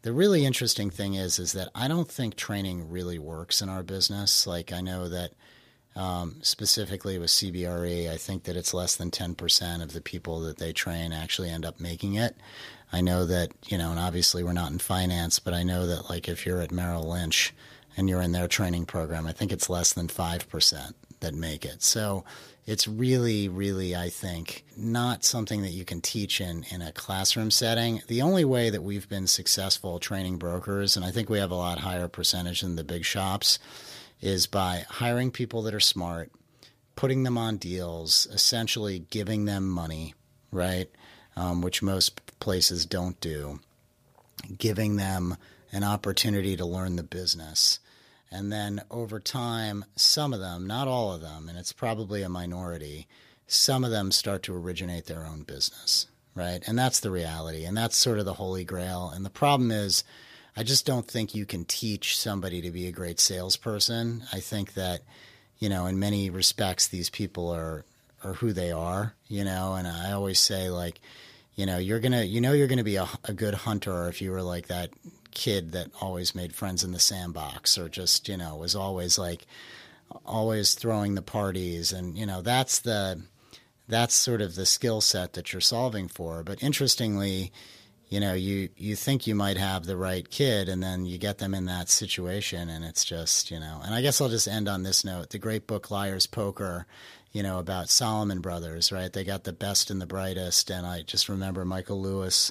the 0.03 0.13
really 0.13 0.45
interesting 0.45 0.91
thing 0.91 1.15
is 1.15 1.39
is 1.39 1.53
that 1.53 1.69
I 1.75 1.89
don't 1.89 2.11
think 2.11 2.37
training 2.37 2.91
really 2.91 3.19
works 3.19 3.61
in 3.61 3.69
our 3.69 3.83
business. 3.83 4.47
Like 4.47 4.73
I 4.73 4.81
know 4.81 5.09
that 5.09 5.33
um, 5.97 6.37
specifically 6.43 7.19
with 7.19 7.31
CBRE, 7.31 8.11
I 8.11 8.17
think 8.17 8.45
that 8.45 8.57
it's 8.57 8.75
less 8.75 8.97
than 8.97 9.11
ten 9.11 9.35
percent 9.35 9.83
of 9.83 9.93
the 9.93 10.01
people 10.01 10.41
that 10.41 10.59
they 10.59 10.73
train 10.73 11.13
actually 11.13 11.51
end 11.51 11.65
up 11.65 11.81
making 11.81 12.15
it. 12.15 12.37
I 12.93 13.01
know 13.01 13.25
that 13.27 13.53
you 13.69 13.79
know, 13.79 13.91
and 13.91 14.01
obviously 14.01 14.43
we're 14.43 14.53
not 14.53 14.73
in 14.73 14.79
finance, 14.79 15.39
but 15.39 15.55
I 15.55 15.63
know 15.63 15.87
that 15.87 16.11
like 16.11 16.29
if 16.29 16.47
you're 16.47 16.61
at 16.61 16.73
Merrill 16.73 17.09
Lynch 17.09 17.55
and 17.97 18.09
you're 18.09 18.23
in 18.23 18.33
their 18.33 18.49
training 18.49 18.87
program, 18.87 19.27
I 19.27 19.33
think 19.33 19.53
it's 19.53 19.69
less 19.69 19.93
than 19.93 20.09
5% 20.09 20.93
that 21.21 21.35
make 21.35 21.65
it. 21.65 21.83
So 21.83 22.25
it's 22.67 22.87
really, 22.87 23.49
really, 23.49 23.97
I 23.97 24.11
think, 24.11 24.65
not 24.77 25.25
something 25.25 25.63
that 25.63 25.71
you 25.71 25.85
can 25.85 26.01
teach 26.01 26.41
in, 26.41 26.65
in 26.71 26.83
a 26.83 26.93
classroom 26.93 27.51
setting. 27.51 28.03
The 28.07 28.23
only 28.23 28.45
way 28.45 28.71
that 28.71 28.83
we've 28.83 29.09
been 29.09 29.27
successful 29.27 29.99
training 29.99 30.37
brokers, 30.37 30.97
and 30.97 31.05
I 31.05 31.11
think 31.11 31.29
we 31.29 31.39
have 31.39 31.51
a 31.51 31.57
lot 31.57 31.81
higher 31.81 32.09
percentage 32.09 32.61
than 32.61 32.77
the 32.77 32.85
big 32.85 33.05
shops, 33.05 33.59
is 34.21 34.47
by 34.47 34.85
hiring 34.89 35.31
people 35.31 35.63
that 35.63 35.75
are 35.75 35.81
smart, 35.81 36.31
putting 36.97 37.23
them 37.23 37.39
on 37.39 37.57
deals, 37.57 38.27
essentially 38.33 39.01
giving 39.11 39.45
them 39.45 39.69
money, 39.69 40.15
right? 40.53 40.91
Um, 41.37 41.63
which 41.63 41.83
most 41.83 42.39
places 42.41 42.85
don't 42.85 43.19
do, 43.21 43.61
giving 44.59 44.97
them 44.97 45.37
an 45.73 45.85
opportunity 45.85 46.57
to 46.57 46.65
learn 46.65 46.97
the 46.97 47.03
business. 47.03 47.79
And 48.31 48.53
then 48.53 48.83
over 48.91 49.19
time, 49.19 49.85
some 49.97 50.33
of 50.33 50.41
them, 50.41 50.67
not 50.67 50.89
all 50.89 51.13
of 51.13 51.21
them, 51.21 51.49
and 51.49 51.59
it's 51.59 51.73
probably 51.73 52.23
a 52.23 52.29
minority, 52.29 53.07
some 53.47 53.83
of 53.83 53.91
them 53.91 54.13
start 54.13 54.43
to 54.45 54.55
originate 54.55 55.07
their 55.07 55.27
own 55.27 55.43
business, 55.43 56.07
right? 56.35 56.63
And 56.67 56.79
that's 56.79 57.01
the 57.01 57.11
reality. 57.11 57.65
And 57.65 57.77
that's 57.77 57.97
sort 57.97 58.21
of 58.21 58.25
the 58.25 58.35
holy 58.35 58.65
grail. 58.65 59.11
And 59.13 59.25
the 59.25 59.31
problem 59.31 59.71
is, 59.71 60.05
I 60.57 60.63
just 60.63 60.87
don't 60.87 61.07
think 61.07 61.35
you 61.35 61.47
can 61.47 61.65
teach 61.65 62.19
somebody 62.19 62.61
to 62.63 62.71
be 62.71 62.87
a 62.87 62.93
great 62.93 63.21
salesperson. 63.21 64.25
I 64.33 64.41
think 64.41 64.75
that, 64.75 65.03
you 65.59 65.69
know, 65.69 65.87
in 65.87 65.99
many 65.99 66.31
respects, 66.31 66.89
these 66.89 67.11
people 67.11 67.51
are 67.51 67.85
are 68.23 68.35
who 68.35 68.53
they 68.53 68.71
are, 68.71 69.15
you 69.29 69.45
know. 69.45 69.75
And 69.75 69.89
I 69.89 70.13
always 70.13 70.39
say, 70.41 70.69
like, 70.69 71.01
you 71.55 71.67
know, 71.67 71.79
you're 71.79 72.01
gonna, 72.01 72.23
you 72.23 72.41
know, 72.41 72.53
you're 72.53 72.69
gonna 72.69 72.85
be 72.85 72.97
a, 72.97 73.09
a 73.25 73.33
good 73.33 73.55
hunter 73.55 74.09
if 74.09 74.21
you 74.21 74.31
were 74.31 74.43
like 74.43 74.67
that 74.67 74.91
kid 75.31 75.73
that 75.73 75.89
always 76.01 76.35
made 76.35 76.55
friends 76.55 76.85
in 76.85 76.93
the 76.93 76.99
sandbox, 76.99 77.79
or 77.79 77.89
just, 77.89 78.29
you 78.29 78.37
know, 78.37 78.57
was 78.57 78.75
always 78.75 79.19
like, 79.19 79.47
always 80.27 80.75
throwing 80.75 81.15
the 81.15 81.23
parties, 81.23 81.93
and 81.93 82.19
you 82.19 82.27
know, 82.27 82.43
that's 82.43 82.81
the, 82.81 83.23
that's 83.89 84.15
sort 84.15 84.41
of 84.41 84.55
the 84.55 84.67
skill 84.67 85.01
set 85.01 85.35
that 85.35 85.53
you're 85.53 85.61
solving 85.61 86.09
for. 86.09 86.43
But 86.43 86.63
interestingly, 86.63 87.53
you 88.11 88.19
know, 88.19 88.35
you 88.35 88.69
you 88.77 88.97
think 88.97 89.29
you 89.29 89.37
might 89.37 89.57
have 89.57 89.87
the 89.87 89.97
right 89.97 90.29
kid, 90.29 90.69
and 90.69 90.83
then 90.83 91.07
you 91.07 91.17
get 91.17 91.39
them 91.39 91.55
in 91.55 91.67
that 91.67 91.89
situation, 91.89 92.69
and 92.69 92.85
it's 92.85 93.05
just, 93.05 93.53
you 93.53 93.61
know. 93.61 93.81
And 93.85 93.95
I 93.95 94.03
guess 94.03 94.21
I'll 94.21 94.29
just 94.29 94.49
end 94.49 94.69
on 94.69 94.83
this 94.83 95.05
note: 95.05 95.31
the 95.31 95.39
great 95.39 95.69
book 95.69 95.93
Liar's 95.93 96.27
Poker, 96.27 96.87
you 97.31 97.41
know, 97.45 97.61
about 97.61 97.89
Salomon 97.89 98.41
Brothers, 98.41 98.91
right? 98.91 99.13
They 99.13 99.23
got 99.23 99.45
the 99.45 99.53
best 99.53 99.93
and 99.93 100.01
the 100.01 100.07
brightest, 100.07 100.71
and 100.71 100.85
I 100.85 101.03
just 101.03 101.29
remember 101.29 101.65
Michael 101.65 102.03
Lewis 102.03 102.51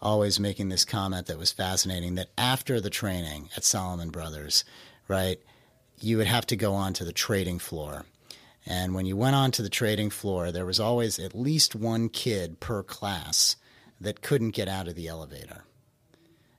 always 0.00 0.38
making 0.38 0.68
this 0.68 0.84
comment 0.84 1.26
that 1.26 1.38
was 1.38 1.50
fascinating: 1.50 2.14
that 2.14 2.30
after 2.38 2.80
the 2.80 2.88
training 2.88 3.48
at 3.56 3.64
Salomon 3.64 4.10
Brothers, 4.10 4.64
right, 5.08 5.40
you 5.98 6.16
would 6.16 6.28
have 6.28 6.46
to 6.46 6.56
go 6.56 6.74
on 6.74 6.92
to 6.92 7.04
the 7.04 7.12
trading 7.12 7.58
floor. 7.58 8.06
And 8.64 8.94
when 8.94 9.06
you 9.06 9.16
went 9.16 9.34
on 9.34 9.50
to 9.52 9.62
the 9.62 9.68
trading 9.68 10.10
floor, 10.10 10.52
there 10.52 10.64
was 10.64 10.78
always 10.78 11.18
at 11.18 11.34
least 11.34 11.74
one 11.74 12.08
kid 12.08 12.60
per 12.60 12.84
class 12.84 13.56
that 14.02 14.22
couldn't 14.22 14.50
get 14.50 14.68
out 14.68 14.88
of 14.88 14.94
the 14.94 15.08
elevator. 15.08 15.64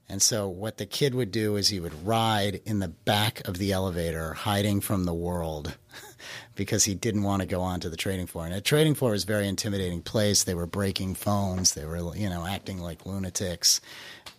And 0.10 0.22
so, 0.22 0.48
what 0.48 0.78
the 0.78 0.86
kid 0.86 1.16
would 1.16 1.32
do 1.32 1.56
is 1.56 1.70
he 1.70 1.80
would 1.80 2.06
ride 2.06 2.62
in 2.66 2.80
the 2.80 2.90
back 2.90 3.48
of 3.48 3.58
the 3.58 3.72
elevator, 3.72 4.34
hiding 4.34 4.82
from 4.82 5.06
the 5.06 5.14
world, 5.14 5.78
because 6.56 6.84
he 6.84 6.94
didn't 6.94 7.24
want 7.24 7.42
to 7.42 7.48
go 7.48 7.62
onto 7.62 7.90
the 7.90 7.98
trading 7.98 8.28
floor. 8.28 8.46
And 8.46 8.54
a 8.54 8.62
trading 8.62 8.96
floor 8.96 9.14
is 9.14 9.24
a 9.24 9.28
very 9.28 9.48
intimidating 9.48 10.02
place. 10.02 10.44
They 10.44 10.56
were 10.56 10.68
breaking 10.68 11.16
phones, 11.16 11.74
they 11.74 11.86
were, 11.86 12.16
you 12.16 12.30
know, 12.30 12.46
acting 12.46 12.80
like 12.80 13.06
lunatics. 13.06 13.80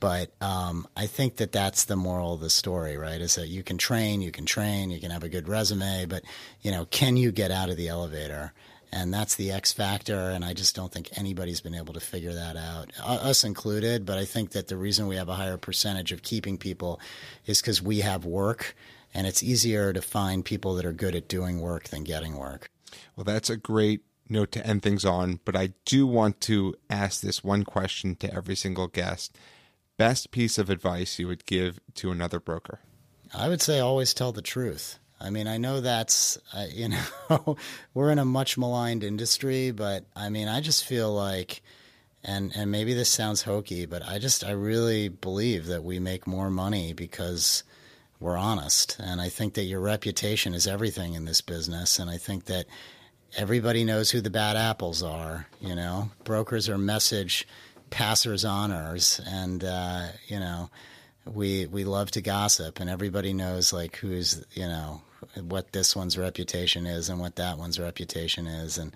But 0.01 0.33
um, 0.43 0.87
I 0.97 1.07
think 1.07 1.37
that 1.37 1.51
that's 1.51 1.87
the 1.87 1.97
moral 1.97 2.35
of 2.35 2.40
the 2.40 2.51
story, 2.51 2.99
right? 2.99 3.21
Is 3.21 3.37
that 3.37 3.49
you 3.49 3.62
can 3.62 3.79
train, 3.79 4.21
you 4.21 4.31
can 4.31 4.45
train, 4.45 4.90
you 4.90 5.01
can 5.01 5.11
have 5.11 5.25
a 5.25 5.29
good 5.31 5.49
resume, 5.49 6.05
but, 6.05 6.25
you 6.61 6.71
know, 6.71 6.85
can 6.85 7.17
you 7.17 7.33
get 7.33 7.51
out 7.51 7.71
of 7.71 7.77
the 7.77 7.88
elevator? 7.88 8.53
And 8.95 9.13
that's 9.13 9.35
the 9.35 9.51
X 9.51 9.73
factor. 9.73 10.31
And 10.31 10.45
I 10.45 10.55
just 10.55 10.77
don't 10.77 10.93
think 10.93 11.11
anybody's 11.19 11.61
been 11.61 11.75
able 11.75 11.95
to 11.95 12.01
figure 12.01 12.33
that 12.33 12.57
out, 12.57 12.93
us 13.01 13.43
included. 13.43 14.07
But 14.07 14.19
I 14.19 14.25
think 14.25 14.53
that 14.53 14.69
the 14.69 14.77
reason 14.77 15.09
we 15.09 15.17
have 15.17 15.29
a 15.29 15.35
higher 15.35 15.57
percentage 15.57 16.13
of 16.13 16.23
keeping 16.23 16.57
people 16.57 17.01
is 17.45 17.61
because 17.61 17.83
we 17.83 18.01
have 18.01 18.25
work, 18.25 18.77
and 19.13 19.27
it's 19.27 19.43
easier 19.43 19.93
to 19.93 20.01
find 20.01 20.45
people 20.45 20.75
that 20.77 20.87
are 20.87 20.93
good 20.93 21.15
at 21.15 21.29
doing 21.29 21.61
work 21.61 21.89
than 21.89 22.05
getting 22.05 22.37
work. 22.37 22.71
Well, 23.17 23.25
that's 23.25 23.51
a 23.51 23.57
great 23.57 24.03
note 24.29 24.53
to 24.53 24.67
end 24.67 24.83
things 24.83 25.05
on. 25.05 25.41
But 25.45 25.57
I 25.57 25.75
do 25.85 26.07
want 26.07 26.41
to 26.43 26.75
ask 26.89 27.21
this 27.21 27.43
one 27.43 27.65
question 27.65 28.15
to 28.17 28.33
every 28.33 28.55
single 28.55 28.87
guest: 28.87 29.37
best 29.97 30.31
piece 30.31 30.57
of 30.57 30.71
advice 30.71 31.19
you 31.19 31.27
would 31.27 31.47
give 31.47 31.81
to 31.95 32.13
another 32.13 32.39
broker? 32.39 32.79
I 33.35 33.49
would 33.49 33.61
say 33.61 33.81
always 33.81 34.15
tell 34.15 34.31
the 34.31 34.43
truth. 34.43 35.01
I 35.20 35.31
mean, 35.31 35.46
I 35.46 35.59
know 35.59 35.81
that's, 35.81 36.38
uh, 36.53 36.66
you 36.72 36.88
know, 36.88 37.57
we're 37.94 38.11
in 38.11 38.18
a 38.18 38.24
much 38.24 38.59
maligned 38.59 39.05
industry, 39.05 39.70
but 39.70 40.05
I 40.14 40.29
mean, 40.29 40.48
I 40.48 40.61
just 40.61 40.85
feel 40.85 41.12
like, 41.12 41.62
and, 42.22 42.53
and 42.57 42.70
maybe 42.70 42.94
this 42.94 43.11
sounds 43.11 43.42
hokey, 43.42 43.87
but 43.87 44.03
I 44.07 44.18
just, 44.18 44.44
I 44.44 44.53
really 44.53 45.09
believe 45.09 45.66
that 45.66 45.85
we 45.85 45.98
make 45.98 46.27
more 46.27 46.50
money 46.50 46.92
because 46.92 47.64
we're 48.18 48.37
honest. 48.37 48.96
And 48.98 49.20
I 49.20 49.29
think 49.29 49.55
that 49.55 49.64
your 49.64 49.81
reputation 49.81 50.55
is 50.55 50.66
everything 50.66 51.14
in 51.14 51.27
this 51.27 51.42
business. 51.42 51.98
And 51.98 52.09
I 52.09 52.16
think 52.16 52.46
that 52.46 52.64
everybody 53.37 53.85
knows 53.85 54.11
who 54.11 54.22
the 54.22 54.31
bad 54.31 54.57
apples 54.57 55.03
are, 55.03 55.46
you 55.61 55.74
know, 55.74 56.11
brokers 56.24 56.68
are 56.68 56.79
message 56.79 57.46
passers 57.90 58.44
honors. 58.44 59.20
And, 59.27 59.62
uh, 59.62 60.07
you 60.27 60.40
know, 60.40 60.70
we 61.27 61.67
we 61.67 61.85
love 61.85 62.11
to 62.13 62.21
gossip 62.21 62.81
and 62.81 62.91
everybody 62.91 63.33
knows 63.33 63.73
like 63.73 63.97
who's 63.97 64.45
you 64.53 64.67
know 64.67 65.03
what 65.41 65.73
this 65.73 65.97
one's 65.97 66.19
reputation 66.19 66.87
is 66.87 67.09
and 67.09 67.19
what 67.19 67.37
that 67.37 67.59
one's 67.59 67.81
reputation 67.81 68.47
is 68.47 68.77
and 68.79 68.95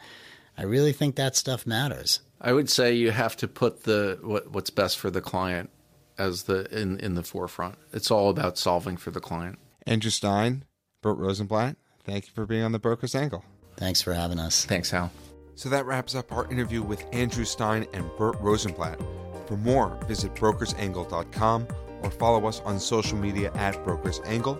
I 0.57 0.63
really 0.65 0.93
think 0.93 1.15
that 1.15 1.37
stuff 1.37 1.69
matters. 1.69 2.21
I 2.41 2.53
would 2.53 2.69
say 2.69 2.93
you 2.93 3.13
have 3.13 3.37
to 3.37 3.47
put 3.47 3.85
the 3.85 4.19
what, 4.23 4.51
what's 4.51 4.71
best 4.71 4.99
for 4.99 5.09
the 5.09 5.21
client 5.21 5.71
as 6.19 6.45
the 6.45 6.67
in 6.77 6.99
in 6.99 7.15
the 7.15 7.23
forefront. 7.23 7.77
It's 7.93 8.11
all 8.11 8.29
about 8.29 8.59
solving 8.59 8.97
for 8.97 9.13
the 9.13 9.21
client. 9.21 9.59
Andrew 9.87 10.11
Stein, 10.11 10.65
Bert 11.01 11.17
Rosenblatt, 11.17 11.77
thank 12.05 12.27
you 12.27 12.33
for 12.35 12.45
being 12.45 12.65
on 12.65 12.73
the 12.73 12.79
Broker's 12.79 13.15
Angle. 13.15 13.45
Thanks 13.77 14.03
for 14.03 14.13
having 14.13 14.41
us. 14.41 14.65
Thanks, 14.65 14.91
Hal. 14.91 15.13
So 15.55 15.69
that 15.69 15.87
wraps 15.87 16.15
up 16.15 16.33
our 16.33 16.51
interview 16.51 16.83
with 16.83 17.05
Andrew 17.13 17.45
Stein 17.45 17.87
and 17.93 18.05
Bert 18.19 18.37
Rosenblatt. 18.41 19.01
For 19.47 19.57
more, 19.57 19.97
visit 20.07 20.35
brokersangle.com 20.35 21.69
or 22.03 22.11
follow 22.11 22.47
us 22.47 22.61
on 22.65 22.79
social 22.79 23.19
media 23.19 23.53
at 23.55 23.83
Brokers 23.85 24.21
Angle 24.25 24.59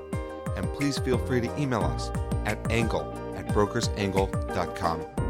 and 0.57 0.67
please 0.75 0.99
feel 0.99 1.19
free 1.19 1.41
to 1.41 1.61
email 1.61 1.83
us 1.83 2.11
at 2.45 2.59
angle 2.71 3.13
at 3.37 3.47
brokersangle.com. 3.49 5.28